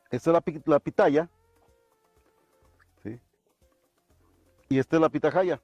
[0.09, 1.29] Esta es la, la pitaya.
[3.03, 3.19] ¿sí?
[4.69, 5.61] Y esta es la pitajaya,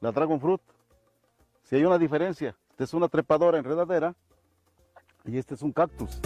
[0.00, 0.60] la dragon fruit.
[1.62, 4.16] Si hay una diferencia, esta es una trepadora enredadera
[5.24, 6.20] y este es un cactus.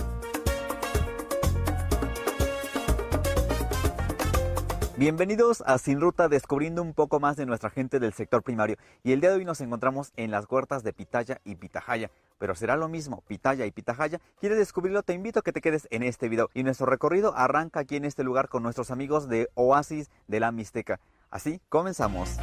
[4.97, 8.79] Bienvenidos a Sin Ruta, descubriendo un poco más de nuestra gente del sector primario.
[9.05, 12.11] Y el día de hoy nos encontramos en las huertas de Pitaya y Pitajaya.
[12.39, 14.19] Pero será lo mismo, Pitaya y Pitajaya.
[14.41, 15.03] ¿Quieres descubrirlo?
[15.03, 16.49] Te invito a que te quedes en este video.
[16.55, 20.51] Y nuestro recorrido arranca aquí en este lugar con nuestros amigos de Oasis de la
[20.51, 20.99] Mixteca.
[21.31, 22.39] Así, comenzamos.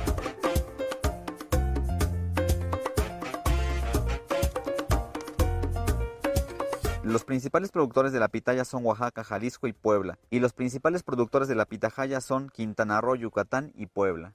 [7.05, 11.47] Los principales productores de la pitaya son Oaxaca, Jalisco y Puebla, y los principales productores
[11.47, 14.33] de la pitahaya son Quintana Roo, Yucatán y Puebla.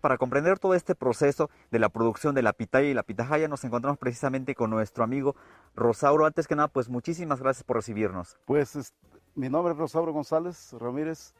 [0.00, 3.64] Para comprender todo este proceso de la producción de la pitaya y la pitahaya nos
[3.64, 5.34] encontramos precisamente con nuestro amigo
[5.74, 6.24] Rosauro.
[6.24, 8.36] Antes que nada, pues muchísimas gracias por recibirnos.
[8.44, 8.94] Pues
[9.34, 11.34] mi nombre es Rosauro González Ramírez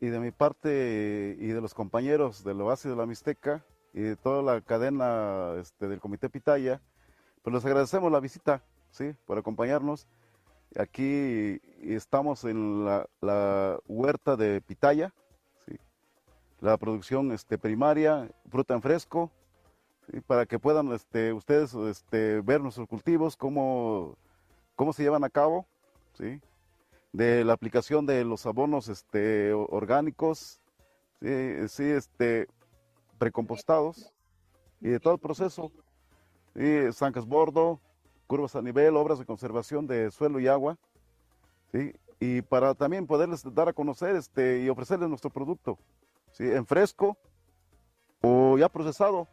[0.00, 3.64] y de mi parte y de los compañeros del Oasis de la Mixteca
[3.94, 6.82] y de toda la cadena este, del Comité Pitaya,
[7.42, 9.14] pues les agradecemos la visita ¿sí?
[9.26, 10.06] por acompañarnos.
[10.78, 15.12] Aquí estamos en la, huerta de Pitaya,
[15.66, 15.76] ¿sí?
[16.60, 19.30] la producción este, primaria, fruta en fresco,
[20.26, 24.16] para que puedan este, ustedes este, ver nuestros cultivos, cómo,
[24.76, 25.66] cómo se llevan a cabo,
[26.14, 26.40] ¿sí?
[27.12, 30.60] de la aplicación de los abonos este, orgánicos,
[31.20, 31.68] ¿sí?
[31.68, 32.48] Sí, este,
[33.18, 34.12] precompostados,
[34.80, 35.70] y de todo el proceso,
[36.54, 36.92] ¿sí?
[36.92, 37.78] zancas bordo,
[38.32, 40.78] curvas a nivel, obras de conservación de suelo y agua,
[41.70, 41.92] ¿sí?
[42.18, 45.78] y para también poderles dar a conocer este, y ofrecerles nuestro producto,
[46.30, 46.44] ¿sí?
[46.44, 47.18] en fresco
[48.22, 49.28] o ya procesado,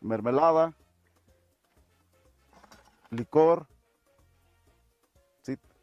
[0.00, 0.72] mermelada,
[3.10, 3.66] licor.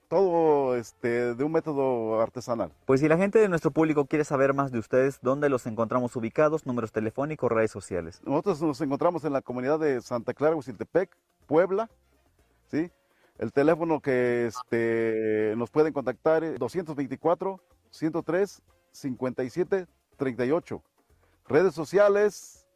[0.10, 2.74] Todo este, de un método artesanal.
[2.86, 6.16] Pues si la gente de nuestro público quiere saber más de ustedes, ¿dónde los encontramos
[6.16, 6.66] ubicados?
[6.66, 8.22] Números telefónicos, redes sociales.
[8.26, 11.89] Nosotros nos encontramos en la comunidad de Santa Clara, Huiziltepec, Puebla,
[12.68, 12.91] ¿sí?
[13.38, 19.88] El teléfono que este, nos pueden contactar es 224 103 57
[20.18, 20.84] 38.
[21.47, 22.68] Redes sociales,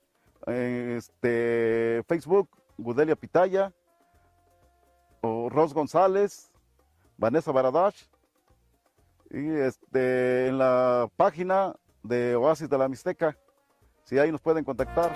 [0.48, 3.74] este, este, Facebook, Gudelia Pitaya,
[5.22, 6.53] o Ros González,
[7.18, 8.04] Vanessa Baradash,
[9.30, 13.38] y este, en la página de Oasis de la Mixteca,
[14.04, 15.12] si ahí nos pueden contactar.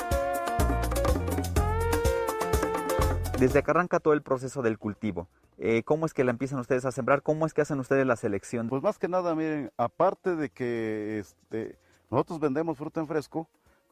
[3.40, 5.28] Desde que arranca todo el proceso del cultivo,
[5.60, 7.22] eh, ¿cómo es que la empiezan ustedes a sembrar?
[7.22, 8.70] ¿Cómo es que hacen ustedes la selección?
[8.70, 11.78] Pues más que nada, miren, aparte de que este,
[12.10, 13.48] nosotros vendemos fruta en fresco,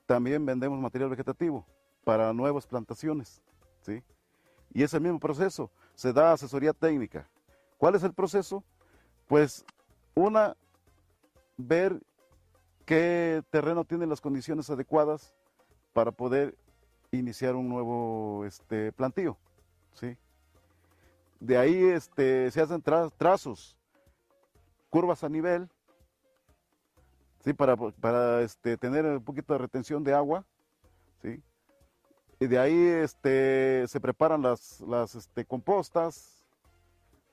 [0.08, 1.66] también vendemos material vegetativo
[2.04, 3.42] para nuevas plantaciones,
[3.82, 4.04] ¿sí?
[4.74, 7.30] Y es el mismo proceso, se da asesoría técnica.
[7.78, 8.64] ¿Cuál es el proceso?
[9.28, 9.66] Pues
[10.14, 10.56] una,
[11.58, 12.02] ver
[12.86, 15.34] qué terreno tiene las condiciones adecuadas
[15.94, 16.58] para poder
[17.12, 19.38] iniciar un nuevo este, plantío,
[19.94, 20.18] ¿sí?
[21.40, 23.78] De ahí este, se hacen trazos,
[24.90, 25.70] curvas a nivel,
[27.46, 27.54] ¿sí?
[27.54, 30.46] para, para este, tener un poquito de retención de agua.
[31.22, 31.42] ¿sí?
[32.40, 36.35] Y de ahí este, se preparan las, las este, compostas,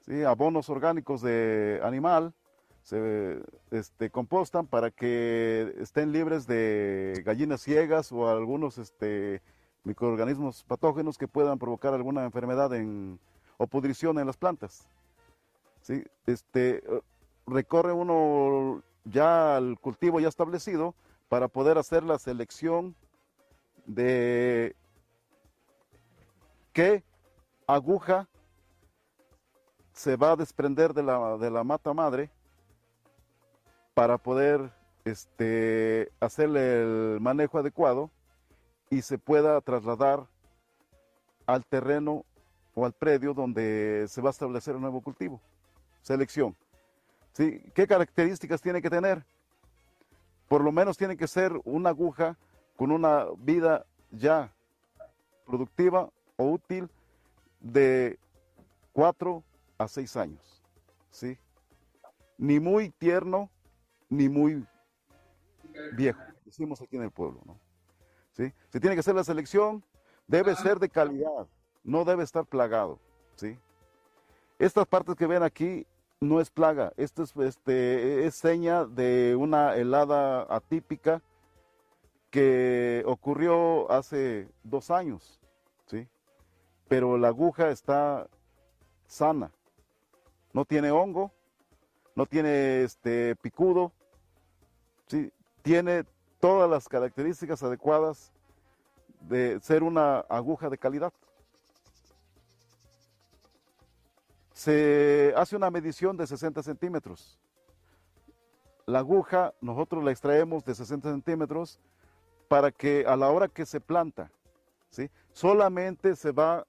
[0.06, 0.22] ¿sí?
[0.24, 2.34] abonos orgánicos de animal,
[2.82, 3.40] se
[3.70, 9.40] este, compostan para que estén libres de gallinas ciegas o algunos este,
[9.84, 13.20] microorganismos patógenos que puedan provocar alguna enfermedad en,
[13.56, 14.88] o pudrición en las plantas.
[15.82, 16.04] ¿sí?
[16.26, 16.82] Este,
[17.46, 20.94] recorre uno ya el cultivo ya establecido
[21.28, 22.96] para poder hacer la selección
[23.86, 24.74] de
[26.72, 27.04] qué
[27.66, 28.28] aguja
[29.92, 32.30] se va a desprender de la, de la mata madre
[33.94, 34.72] para poder
[35.04, 38.10] este, hacerle el manejo adecuado
[38.90, 40.26] y se pueda trasladar
[41.46, 42.24] al terreno
[42.74, 45.40] o al predio donde se va a establecer un nuevo cultivo.
[46.02, 46.56] Selección.
[47.32, 47.62] ¿Sí?
[47.74, 49.24] ¿Qué características tiene que tener?
[50.48, 52.36] Por lo menos tiene que ser una aguja
[52.76, 54.52] con una vida ya
[55.46, 56.88] productiva o útil
[57.60, 58.18] de
[58.92, 59.42] 4
[59.82, 60.62] a 6 años.
[61.10, 61.38] ¿sí?
[62.38, 63.50] Ni muy tierno,
[64.08, 64.66] ni muy
[65.94, 67.40] viejo, decimos aquí en el pueblo.
[67.44, 67.58] ¿no?
[68.32, 68.52] ¿Sí?
[68.70, 69.84] Se tiene que hacer la selección,
[70.26, 71.46] debe ser de calidad
[71.84, 72.98] no debe estar plagado,
[73.36, 73.58] ¿sí?
[74.58, 75.86] Estas partes que ven aquí
[76.20, 81.20] no es plaga, esto es, este, es seña de una helada atípica
[82.30, 85.40] que ocurrió hace dos años,
[85.86, 86.06] ¿sí?
[86.88, 88.28] Pero la aguja está
[89.06, 89.50] sana,
[90.52, 91.32] no tiene hongo,
[92.14, 93.92] no tiene este picudo,
[95.06, 95.32] ¿sí?
[95.62, 96.04] Tiene
[96.40, 98.32] todas las características adecuadas
[99.20, 101.12] de ser una aguja de calidad.
[104.62, 107.36] se hace una medición de 60 centímetros.
[108.86, 111.80] La aguja nosotros la extraemos de 60 centímetros
[112.46, 114.30] para que a la hora que se planta,
[114.88, 115.10] ¿sí?
[115.32, 116.64] solamente se va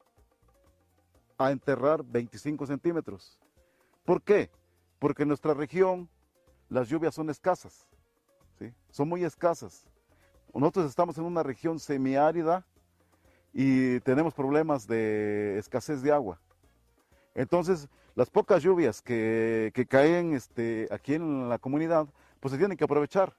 [1.38, 3.40] a enterrar 25 centímetros.
[4.06, 4.50] ¿Por qué?
[5.00, 6.10] Porque en nuestra región
[6.70, 7.88] las lluvias son escasas,
[8.60, 8.74] ¿sí?
[8.90, 9.86] son muy escasas.
[10.54, 12.66] Nosotros estamos en una región semiárida
[13.54, 16.40] y tenemos problemas de escasez de agua.
[17.34, 22.08] Entonces, las pocas lluvias que, caen este, aquí en la comunidad,
[22.40, 23.34] pues se tienen que aprovechar.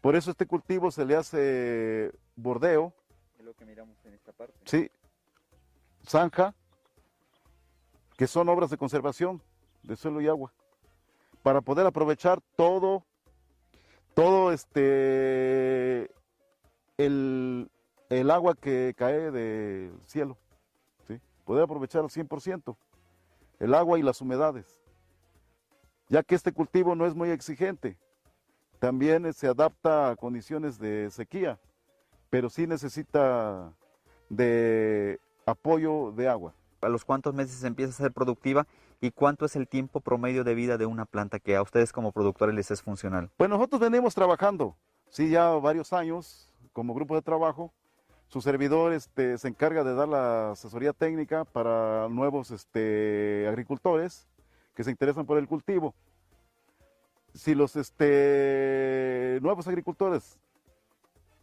[0.00, 2.94] Por eso este cultivo se le hace bordeo.
[3.38, 4.54] Es lo que miramos en esta parte.
[4.64, 4.90] Sí,
[6.06, 6.54] zanja,
[8.16, 9.42] que son obras de conservación
[9.82, 10.52] de suelo y agua,
[11.42, 13.04] para poder aprovechar todo,
[14.14, 16.10] todo este,
[16.98, 17.70] el,
[18.10, 20.36] el agua que cae del cielo,
[21.08, 21.20] ¿sí?
[21.44, 22.76] poder aprovechar al 100%
[23.62, 24.80] el agua y las humedades,
[26.08, 27.96] ya que este cultivo no es muy exigente.
[28.80, 31.60] También se adapta a condiciones de sequía,
[32.28, 33.72] pero sí necesita
[34.28, 36.54] de apoyo de agua.
[36.80, 38.66] ¿A los cuántos meses empieza a ser productiva
[39.02, 42.12] y cuánto es el tiempo promedio de vida de una planta que a ustedes como
[42.12, 43.30] productores les es funcional?
[43.36, 44.76] Pues nosotros venimos trabajando,
[45.10, 47.72] sí, ya varios años como grupo de trabajo
[48.32, 54.26] su servidor este, se encarga de dar la asesoría técnica para nuevos este, agricultores
[54.74, 55.94] que se interesan por el cultivo.
[57.34, 60.38] Si los este, nuevos agricultores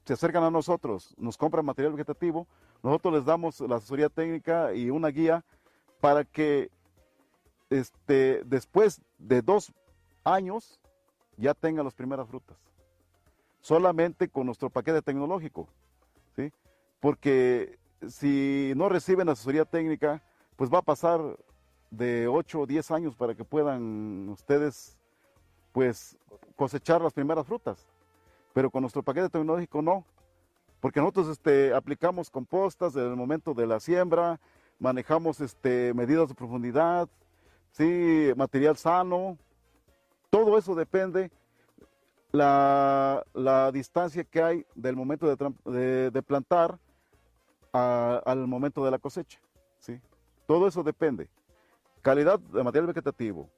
[0.03, 2.47] se acercan a nosotros, nos compran material vegetativo,
[2.81, 5.45] nosotros les damos la asesoría técnica y una guía
[6.01, 6.71] para que
[7.69, 9.71] este, después de dos
[10.23, 10.79] años
[11.37, 12.57] ya tengan las primeras frutas.
[13.61, 15.67] Solamente con nuestro paquete tecnológico.
[16.35, 16.51] ¿sí?
[16.99, 20.21] porque si no reciben asesoría técnica,
[20.55, 21.21] pues va a pasar
[21.91, 24.97] de 8 o 10 años para que puedan ustedes
[25.71, 26.17] pues
[26.55, 27.87] cosechar las primeras frutas.
[28.53, 30.05] Pero con nuestro paquete tecnológico no.
[30.79, 34.39] porque nosotros este, aplicamos compostas desde el momento de la siembra,
[34.79, 37.09] manejamos este, medidas de profundidad,
[37.71, 38.31] ¿sí?
[38.35, 39.37] material sano,
[40.29, 41.31] todo eso depende
[42.31, 46.77] la, la distancia que hay del momento de, de plantar
[47.73, 49.39] a- al momento de la cosecha.
[49.79, 49.99] ¿sí?
[50.45, 51.29] Todo eso depende.
[52.01, 53.49] Calidad de material vegetativo,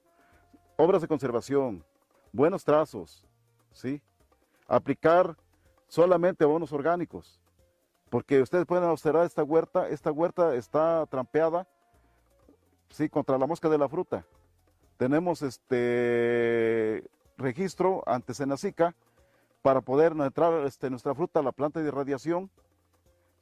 [0.77, 1.83] obras de conservación,
[2.31, 3.27] buenos trazos,
[3.73, 4.01] ¿sí?
[4.67, 5.35] aplicar
[5.87, 7.39] solamente abonos orgánicos.
[8.09, 11.65] Porque ustedes pueden observar esta huerta, esta huerta está trampeada
[12.91, 14.25] sí, contra la mosca de la fruta.
[14.97, 17.03] Tenemos este
[17.37, 18.95] registro ante Senacica
[19.61, 22.49] para poder entrar este, nuestra fruta a la planta de irradiación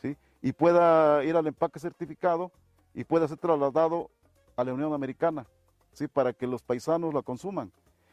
[0.01, 0.15] ¿sí?
[0.41, 2.51] y pueda ir al empaque certificado
[2.93, 4.09] y pueda ser trasladado
[4.55, 5.45] a la Unión Americana
[5.93, 6.07] ¿sí?
[6.07, 7.71] para que los paisanos la consuman.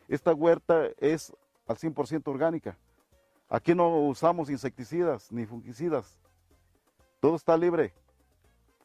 [0.08, 1.32] Esta huerta es
[1.66, 2.76] al 100% orgánica.
[3.48, 6.18] Aquí no usamos insecticidas ni fungicidas.
[7.20, 7.92] Todo está libre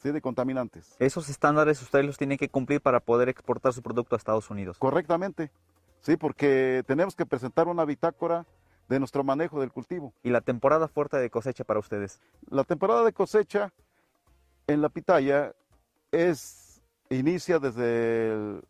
[0.01, 0.11] ¿sí?
[0.11, 0.95] de contaminantes.
[0.99, 4.77] Esos estándares ustedes los tienen que cumplir para poder exportar su producto a Estados Unidos.
[4.79, 5.51] Correctamente,
[6.01, 8.45] sí, porque tenemos que presentar una bitácora
[8.89, 10.13] de nuestro manejo del cultivo.
[10.23, 12.19] Y la temporada fuerte de cosecha para ustedes.
[12.49, 13.71] La temporada de cosecha
[14.67, 15.53] en la pitaya
[16.11, 18.63] es inicia desde el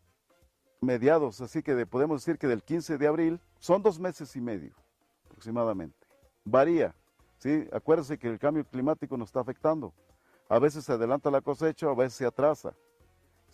[0.80, 4.40] mediados, así que de- podemos decir que del 15 de abril son dos meses y
[4.40, 4.74] medio
[5.26, 5.96] aproximadamente.
[6.44, 6.92] Varía,
[7.38, 9.92] sí, acuérdense que el cambio climático nos está afectando.
[10.52, 12.74] A veces se adelanta la cosecha, a veces se atrasa,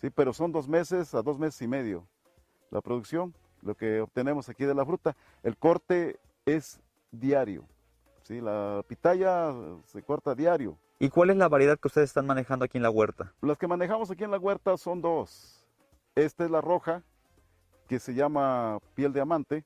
[0.01, 2.05] sí, pero son dos meses a dos meses y medio
[2.71, 5.15] la producción, lo que obtenemos aquí de la fruta.
[5.41, 7.63] El corte es diario,
[8.23, 9.53] sí, la pitaya
[9.85, 10.77] se corta diario.
[10.99, 13.33] ¿Y cuál es la variedad que ustedes están manejando aquí en la huerta?
[13.39, 15.65] Las que manejamos aquí en la huerta son dos.
[16.15, 17.01] Esta es la roja,
[17.87, 19.63] que se llama piel de amante,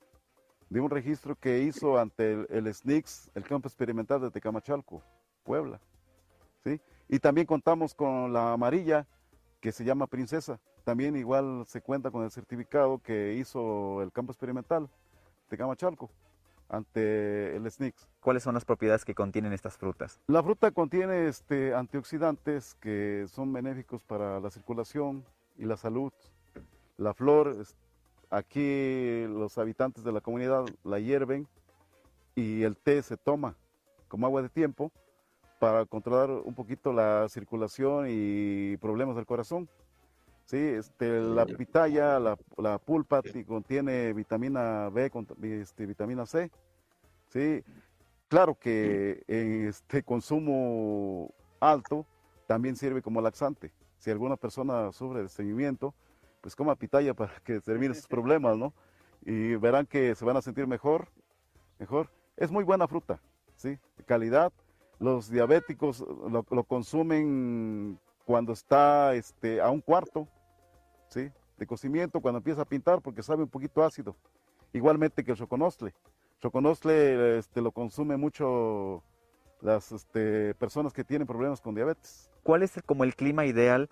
[0.69, 5.01] de un registro que hizo ante el, el SNICS, el campo experimental de Tecamachalco,
[5.43, 5.81] Puebla.
[6.63, 6.79] ¿sí?
[7.14, 9.05] Y también contamos con la amarilla,
[9.61, 10.59] que se llama princesa.
[10.84, 14.89] También igual se cuenta con el certificado que hizo el campo experimental de
[15.49, 16.09] Tecamachalco
[16.70, 18.07] ante el SNICS.
[18.20, 20.20] ¿Cuáles son las propiedades que contienen estas frutas?
[20.26, 25.24] La fruta contiene este, antioxidantes que son benéficos para la circulación
[25.55, 26.11] y la salud.
[26.97, 27.55] La flor,
[28.32, 31.47] aquí los habitantes de la comunidad la hierven
[32.34, 33.55] y el té se toma
[34.07, 34.91] como agua de tiempo
[35.64, 39.70] para controlar un poquito la circulación y problemas del corazón.
[40.43, 45.09] Sí, este, la pitaya, la, la pulpa ti- contiene vitamina B,
[45.61, 46.51] este, vitamina C.
[47.30, 47.64] Sí,
[48.28, 52.05] claro que en este consumo alto
[52.45, 53.72] también sirve como laxante.
[53.99, 55.93] Si alguna persona sufre de estreñimiento,
[56.41, 58.74] pues coma pitaya para que termine sus problemas, ¿no?
[59.22, 61.07] Y verán que se van a sentir mejor,
[61.80, 62.09] mejor.
[62.36, 63.22] Es muy buena fruta,
[63.55, 63.80] ¿sí?
[63.95, 64.51] De calidad.
[64.99, 70.27] Los diabéticos lo, lo consumen cuando está este, a un cuarto,
[71.09, 71.29] ¿sí?
[71.57, 74.15] De cocimiento, cuando empieza a pintar, porque sabe un poquito ácido.
[74.71, 75.93] Igualmente que el choconostle.
[76.41, 79.03] Choconostle este, lo consume mucho
[79.61, 82.29] las este, personas que tienen problemas con diabetes.
[82.43, 83.89] ¿Cuál es el- como el clima ideal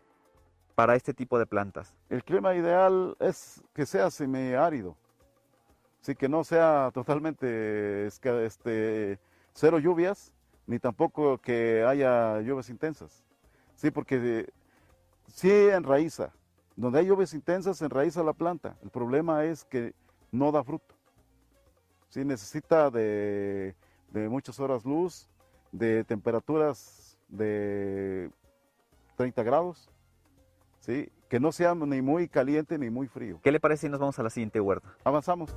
[0.76, 1.96] para este tipo de plantas?
[2.10, 4.98] El clima ideal es que sea semiárido,
[6.02, 9.20] sí que no sea totalmente este,
[9.54, 10.34] cero lluvias,
[10.68, 13.24] ni tampoco que haya lluvias intensas.
[13.76, 14.48] Sí, porque
[15.28, 16.32] sí enraiza.
[16.76, 18.78] Donde hay lluvias intensas, enraiza la planta.
[18.82, 19.94] El problema es que
[20.32, 20.96] no da fruto.
[22.10, 23.76] Sí, necesita de,
[24.12, 25.30] de muchas horas luz,
[25.72, 28.30] de temperaturas de
[29.16, 29.90] 30 grados,
[30.80, 31.10] ¿sí?
[31.30, 33.40] que no sea ni muy caliente ni muy frío.
[33.42, 34.90] ¿Qué le parece si nos vamos a la siguiente huerta?
[35.06, 35.56] Avanzamos.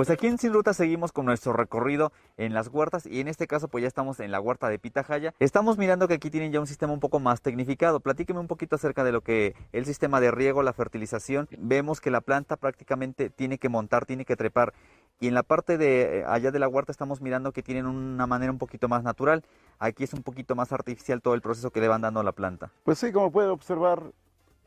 [0.00, 3.46] Pues aquí en Sin Ruta seguimos con nuestro recorrido en las huertas y en este
[3.46, 5.34] caso pues ya estamos en la huerta de Pitahaya.
[5.40, 8.00] Estamos mirando que aquí tienen ya un sistema un poco más tecnificado.
[8.00, 11.48] Platíqueme un poquito acerca de lo que el sistema de riego, la fertilización.
[11.58, 14.72] Vemos que la planta prácticamente tiene que montar, tiene que trepar.
[15.20, 18.26] Y en la parte de eh, allá de la huerta estamos mirando que tienen una
[18.26, 19.44] manera un poquito más natural.
[19.78, 22.32] Aquí es un poquito más artificial todo el proceso que le van dando a la
[22.32, 22.72] planta.
[22.84, 24.02] Pues sí, como puede observar,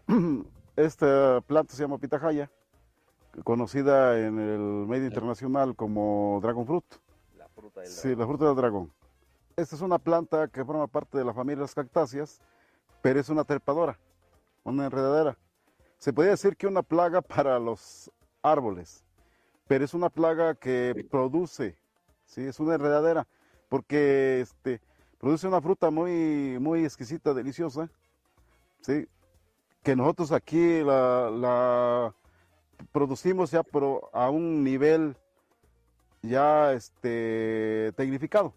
[0.76, 2.52] esta planta se llama pitahaya,
[3.44, 6.86] conocida en el medio internacional como dragon fruit.
[7.38, 8.94] La fruta Sí, la fruta del dragón.
[9.56, 12.42] Esta es una planta que forma parte de la familia de las cactáceas,
[13.02, 14.00] pero es una trepadora,
[14.64, 15.38] una enredadera.
[15.98, 18.12] Se podría decir que una plaga para los
[18.42, 19.04] árboles,
[19.68, 21.78] pero es una plaga que produce,
[22.26, 23.28] sí, es una enredadera,
[23.70, 24.82] porque este,
[25.18, 27.90] produce una fruta muy, muy exquisita, deliciosa,
[28.82, 29.08] sí,
[29.82, 32.14] que nosotros aquí la, la
[32.92, 35.16] producimos ya pero a un nivel
[36.22, 38.54] ya este tecnificado,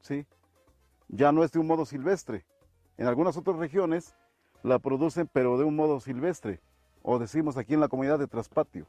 [0.00, 0.26] ¿sí?
[1.08, 2.44] Ya no es de un modo silvestre.
[2.98, 4.14] En algunas otras regiones
[4.62, 6.60] la producen pero de un modo silvestre,
[7.02, 8.86] o decimos aquí en la comunidad de traspatio.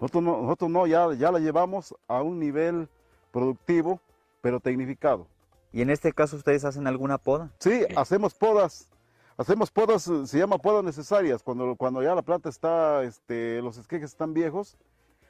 [0.00, 2.88] Nosotros no, nosotros no ya, ya la llevamos a un nivel
[3.32, 4.00] productivo,
[4.40, 5.26] pero tecnificado.
[5.72, 7.50] ¿Y en este caso ustedes hacen alguna poda?
[7.58, 8.88] Sí, hacemos podas.
[9.38, 11.44] Hacemos podas, se llama podas necesarias.
[11.44, 14.76] Cuando, cuando ya la planta está, este, los esquejes están viejos,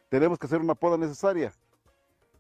[0.08, 1.52] tenemos que hacer una poda necesaria.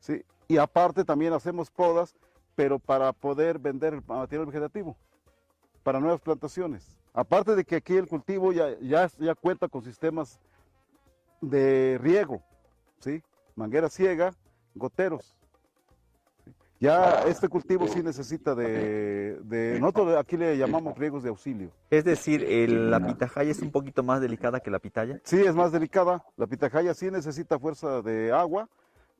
[0.00, 0.24] ¿sí?
[0.48, 2.16] Y aparte también hacemos podas,
[2.56, 4.96] pero para poder vender el material vegetativo,
[5.82, 6.96] para nuevas plantaciones.
[7.12, 10.40] Aparte de que aquí el cultivo ya, ya, ya cuenta con sistemas
[11.42, 12.42] de riego,
[13.00, 13.22] ¿sí?
[13.54, 14.32] manguera ciega,
[14.74, 15.37] goteros.
[16.80, 21.70] Ya este cultivo sí necesita de, de, nosotros aquí le llamamos riegos de auxilio.
[21.90, 25.20] Es decir, el- la pitahaya es un poquito más delicada que la pitaya.
[25.24, 26.24] Sí, es más delicada.
[26.36, 28.68] La pitahaya sí necesita fuerza de agua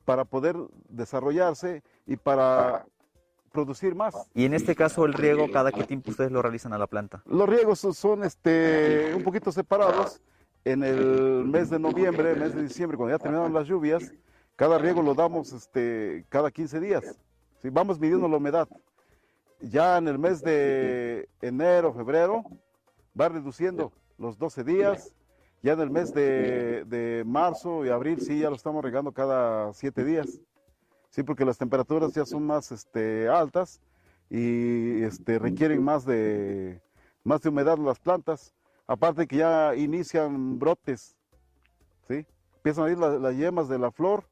[0.04, 0.56] para poder
[0.88, 2.86] desarrollarse y para
[3.50, 4.14] producir más.
[4.34, 7.22] Y en este caso el riego, ¿cada qué tiempo ustedes lo realizan a la planta?
[7.26, 10.20] Los riegos son- este, un poquito separados.
[10.64, 14.12] En el mes de noviembre, mes de diciembre, cuando ya terminaron las lluvias,
[14.54, 17.18] cada riego lo damos este, cada 15 días.
[17.62, 17.70] ¿Sí?
[17.70, 18.68] Vamos midiendo la humedad.
[19.60, 22.44] Ya en el mes de enero, febrero,
[23.18, 25.12] va reduciendo los 12 días.
[25.60, 29.72] Ya en el mes de, de marzo y abril, sí, ya lo estamos regando cada
[29.72, 30.40] 7 días.
[31.10, 33.80] Sí, porque las temperaturas ya son más este, altas
[34.30, 36.80] y este, requieren más de,
[37.24, 38.54] más de humedad las plantas.
[38.86, 41.16] Aparte que ya inician brotes,
[42.06, 42.24] ¿sí?
[42.56, 44.28] Empiezan a ir la- las yemas de la flor,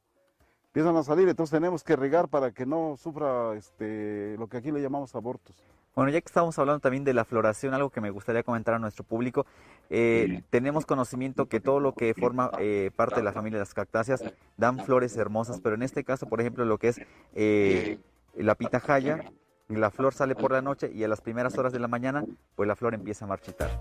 [0.67, 4.71] empiezan a salir, entonces tenemos que regar para que no sufra este, lo que aquí
[4.71, 5.55] le llamamos abortos.
[5.95, 8.79] Bueno, ya que estamos hablando también de la floración, algo que me gustaría comentar a
[8.79, 9.47] nuestro público,
[9.89, 13.73] eh, tenemos conocimiento que todo lo que forma eh, parte de la familia de las
[13.73, 14.23] cactáceas
[14.57, 17.01] dan flores hermosas, pero en este caso, por ejemplo, lo que es
[17.33, 17.97] eh,
[18.35, 19.23] la pitahaya,
[19.69, 22.23] la flor sale por la noche y a las primeras horas de la mañana,
[22.55, 23.71] pues la flor empieza a marchitar.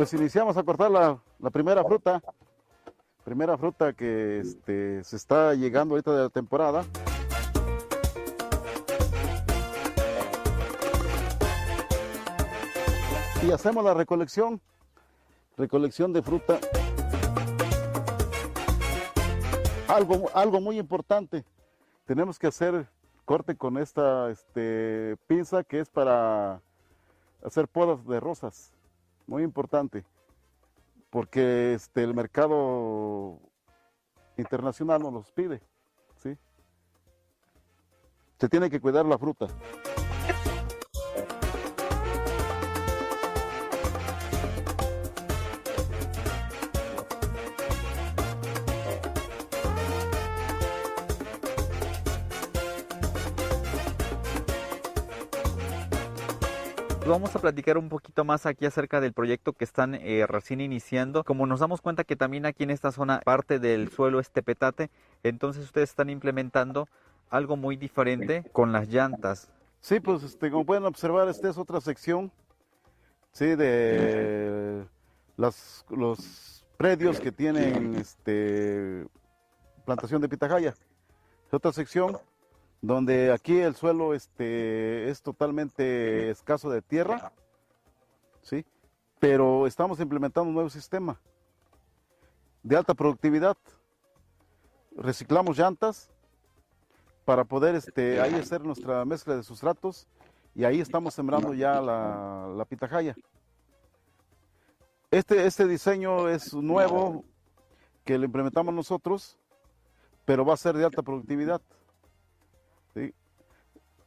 [0.00, 2.22] Pues iniciamos a cortar la, primera fruta,
[3.22, 6.86] primera fruta que este, se está llegando ahorita de la temporada.
[13.42, 14.62] Y hacemos la recolección,
[15.58, 16.58] recolección de fruta.
[19.86, 21.44] Algo, algo muy importante,
[22.06, 22.88] tenemos que hacer
[23.26, 26.62] corte con esta este, pinza que es para
[27.44, 28.72] hacer podas de rosas
[29.30, 30.04] muy importante,
[31.08, 33.38] porque este, el mercado
[34.36, 35.62] internacional nos los pide,
[36.16, 36.36] ¿sí?
[38.40, 39.46] Se tiene que cuidar la fruta.
[57.10, 61.24] Vamos a platicar un poquito más aquí acerca del proyecto que están eh, recién iniciando.
[61.24, 64.90] Como nos damos cuenta que también aquí en esta zona parte del suelo es tepetate,
[65.24, 66.88] entonces ustedes están implementando
[67.28, 69.50] algo muy diferente con las llantas.
[69.80, 72.30] Sí, pues este, como pueden observar, esta es otra sección,
[73.32, 74.84] sí, de
[75.36, 79.04] las, los predios que tienen este,
[79.84, 80.74] plantación de pitahaya.
[81.48, 82.18] Es otra sección
[82.82, 87.32] donde aquí el suelo este, es totalmente escaso de tierra,
[88.42, 88.64] ¿sí?
[89.18, 91.20] pero estamos implementando un nuevo sistema
[92.62, 93.56] de alta productividad.
[94.96, 96.10] Reciclamos llantas
[97.24, 100.08] para poder este, ahí hacer nuestra mezcla de sustratos
[100.54, 103.14] y ahí estamos sembrando ya la, la pitahaya.
[105.10, 107.24] Este, este diseño es nuevo
[108.04, 109.38] que lo implementamos nosotros,
[110.24, 111.60] pero va a ser de alta productividad.
[112.94, 113.12] ¿Sí?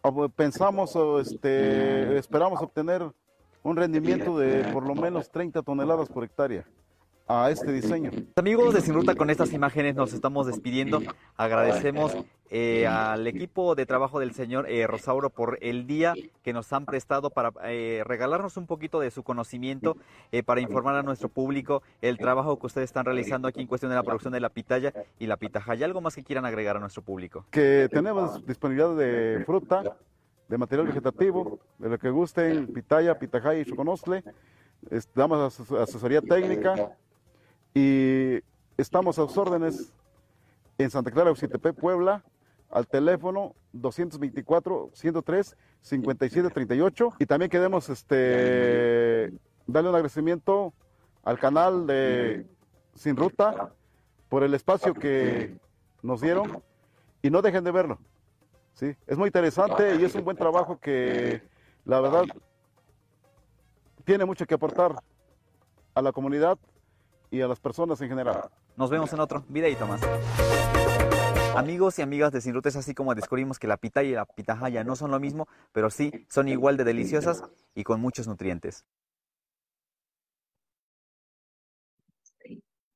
[0.01, 3.09] Ob- Pensamos, o este, esperamos obtener
[3.63, 6.65] un rendimiento de por lo menos 30 toneladas por hectárea
[7.33, 8.11] a este diseño.
[8.35, 11.01] Amigos de Sin Ruta, con estas imágenes nos estamos despidiendo.
[11.35, 12.15] Agradecemos
[12.51, 16.13] eh, al equipo de trabajo del señor eh, Rosauro por el día
[16.43, 19.97] que nos han prestado para eh, regalarnos un poquito de su conocimiento,
[20.31, 23.89] eh, para informar a nuestro público el trabajo que ustedes están realizando aquí en cuestión
[23.89, 25.85] de la producción de la pitaya y la pitahaya.
[25.87, 27.45] ¿Algo más que quieran agregar a nuestro público?
[27.49, 29.97] que tenemos disponibilidad de fruta,
[30.47, 34.23] de material vegetativo, de lo que gusten, pitaya, pitajaya y choconostle.
[35.15, 36.91] Damos ases- asesoría técnica
[37.73, 38.39] y
[38.77, 39.93] estamos a sus órdenes
[40.77, 42.23] en Santa Clara, Oxitepec, Puebla,
[42.69, 49.31] al teléfono 224 103 57 38 y también queremos este
[49.67, 50.73] darle un agradecimiento
[51.23, 52.45] al canal de
[52.95, 53.71] Sin Ruta
[54.29, 55.55] por el espacio que
[56.01, 56.63] nos dieron
[57.21, 57.99] y no dejen de verlo.
[58.73, 58.95] ¿sí?
[59.07, 61.43] Es muy interesante y es un buen trabajo que
[61.85, 62.25] la verdad
[64.03, 64.95] tiene mucho que aportar
[65.93, 66.57] a la comunidad
[67.33, 68.47] y a las personas en general.
[68.77, 70.01] Nos vemos en otro videito más.
[71.55, 74.25] Amigos y amigas de Sin Ruta, es así como descubrimos que la pitaya y la
[74.25, 78.85] pitahaya no son lo mismo, pero sí son igual de deliciosas y con muchos nutrientes.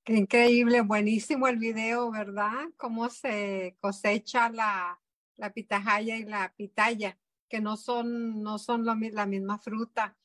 [0.04, 2.70] Qué increíble, buenísimo el video, ¿verdad?
[2.78, 5.02] Cómo se cosecha la,
[5.36, 7.18] la pitahaya y la pitaya,
[7.50, 10.16] que no son, no son lo, la misma fruta,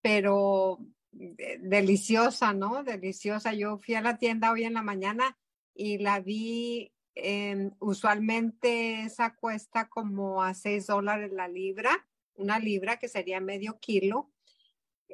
[0.00, 0.80] pero
[1.12, 2.82] deliciosa, ¿no?
[2.82, 3.52] Deliciosa.
[3.52, 5.36] Yo fui a la tienda hoy en la mañana
[5.74, 6.92] y la vi,
[7.78, 14.30] usualmente esa cuesta como a 6 dólares la libra, una libra que sería medio kilo.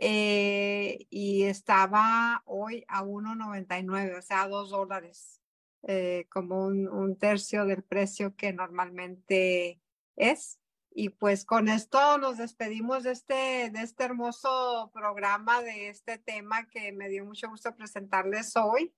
[0.00, 5.42] Eh, y estaba hoy a 1.99, o sea, a 2 dólares,
[5.82, 9.80] eh, como un, un, tercio del precio que normalmente
[10.14, 10.60] es.
[11.00, 16.66] Y pues con esto nos despedimos de este, de este hermoso programa, de este tema
[16.66, 18.92] que me dio mucho gusto presentarles hoy.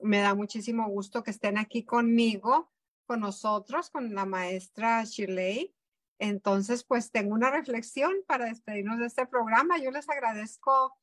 [0.00, 2.72] Me da muchísimo gusto que estén aquí conmigo,
[3.06, 5.72] con nosotros, con la maestra Shirley.
[6.18, 9.78] Entonces, pues tengo una reflexión para despedirnos de este programa.
[9.78, 10.98] Yo les agradezco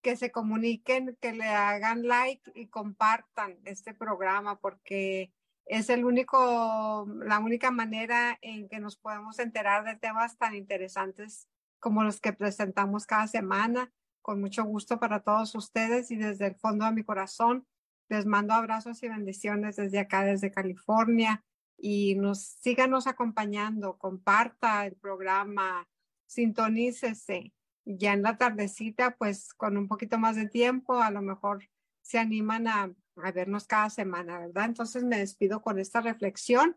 [0.00, 5.34] que se comuniquen, que le hagan like y compartan este programa porque
[5.66, 11.48] es el único, la única manera en que nos podemos enterar de temas tan interesantes
[11.80, 13.92] como los que presentamos cada semana.
[14.22, 17.66] Con mucho gusto para todos ustedes y desde el fondo de mi corazón
[18.08, 21.44] les mando abrazos y bendiciones desde acá, desde California.
[21.76, 25.88] Y nos síganos acompañando, comparta el programa,
[26.26, 27.52] sintonícese.
[27.84, 31.68] Ya en la tardecita, pues con un poquito más de tiempo, a lo mejor
[32.02, 32.92] se animan a
[33.22, 34.66] a vernos cada semana, ¿verdad?
[34.66, 36.76] Entonces me despido con esta reflexión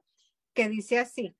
[0.53, 1.35] que dice así,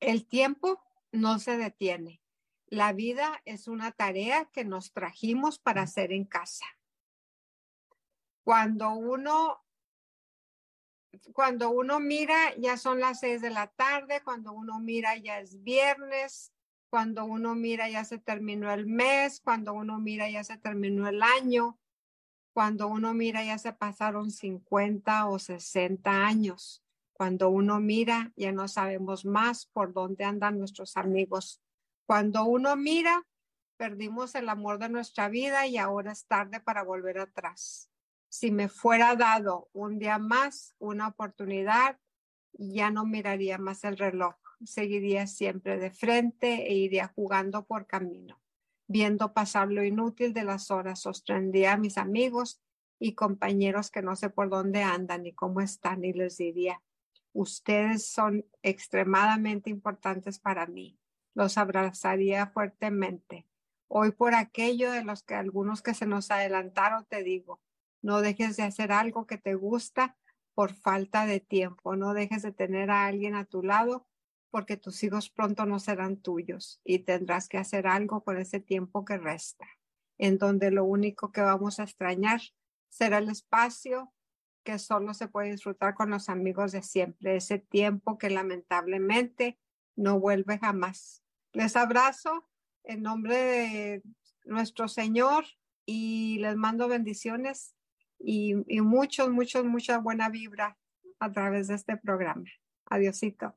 [0.00, 0.82] el tiempo
[1.12, 2.20] no se detiene.
[2.66, 6.66] La vida es una tarea que nos trajimos para hacer en casa.
[8.42, 9.62] Cuando uno
[11.32, 15.62] cuando uno mira, ya son las seis de la tarde, cuando uno mira, ya es
[15.62, 16.52] viernes,
[16.90, 21.22] cuando uno mira, ya se terminó el mes, cuando uno mira, ya se terminó el
[21.22, 21.78] año,
[22.56, 26.82] cuando uno mira ya se pasaron 50 o 60 años.
[27.12, 31.60] Cuando uno mira ya no sabemos más por dónde andan nuestros amigos.
[32.06, 33.26] Cuando uno mira,
[33.76, 37.90] perdimos el amor de nuestra vida y ahora es tarde para volver atrás.
[38.30, 41.98] Si me fuera dado un día más, una oportunidad,
[42.54, 44.36] ya no miraría más el reloj.
[44.64, 48.40] Seguiría siempre de frente e iría jugando por camino
[48.88, 52.60] viendo pasar lo inútil de las horas, sostendría a mis amigos
[52.98, 56.82] y compañeros que no sé por dónde andan ni cómo están y les diría,
[57.32, 60.98] ustedes son extremadamente importantes para mí.
[61.34, 63.46] Los abrazaría fuertemente.
[63.88, 67.60] Hoy por aquello de los que algunos que se nos adelantaron te digo,
[68.02, 70.16] no dejes de hacer algo que te gusta
[70.54, 74.06] por falta de tiempo, no dejes de tener a alguien a tu lado
[74.50, 79.04] porque tus hijos pronto no serán tuyos y tendrás que hacer algo con ese tiempo
[79.04, 79.66] que resta,
[80.18, 82.40] en donde lo único que vamos a extrañar
[82.88, 84.12] será el espacio
[84.64, 89.58] que solo se puede disfrutar con los amigos de siempre, ese tiempo que lamentablemente
[89.94, 91.22] no vuelve jamás.
[91.52, 92.48] Les abrazo
[92.82, 94.02] en nombre de
[94.44, 95.44] nuestro Señor
[95.84, 97.74] y les mando bendiciones
[98.18, 100.76] y, y muchos, muchos, mucha buena vibra
[101.20, 102.44] a través de este programa.
[102.86, 103.56] Adiosito.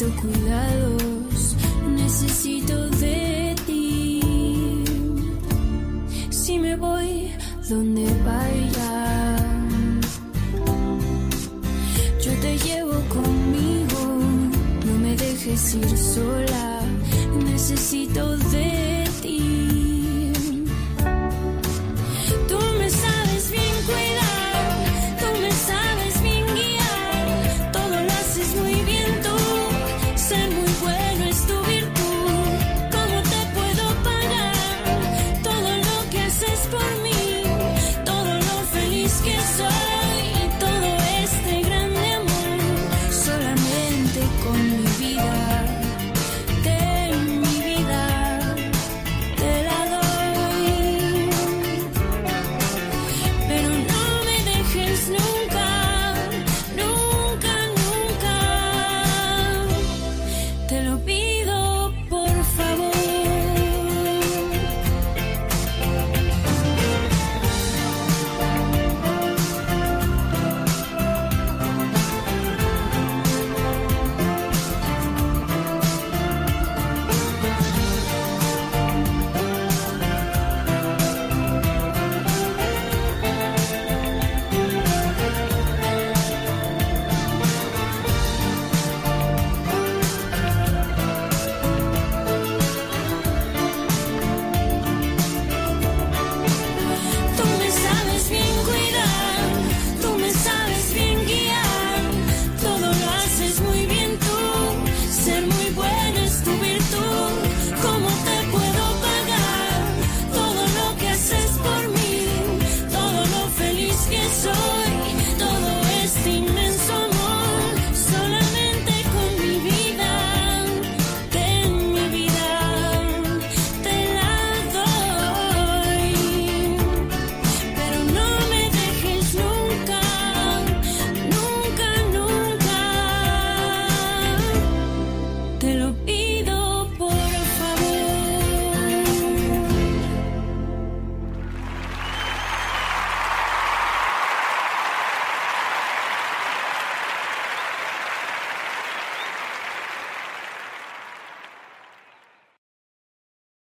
[0.00, 1.56] necesito cuidados,
[1.94, 4.20] necesito de ti.
[6.30, 7.30] Si me voy,
[7.68, 9.36] donde vaya,
[12.22, 14.20] yo te llevo conmigo,
[14.86, 16.80] no me dejes ir sola,
[17.44, 18.89] necesito de ti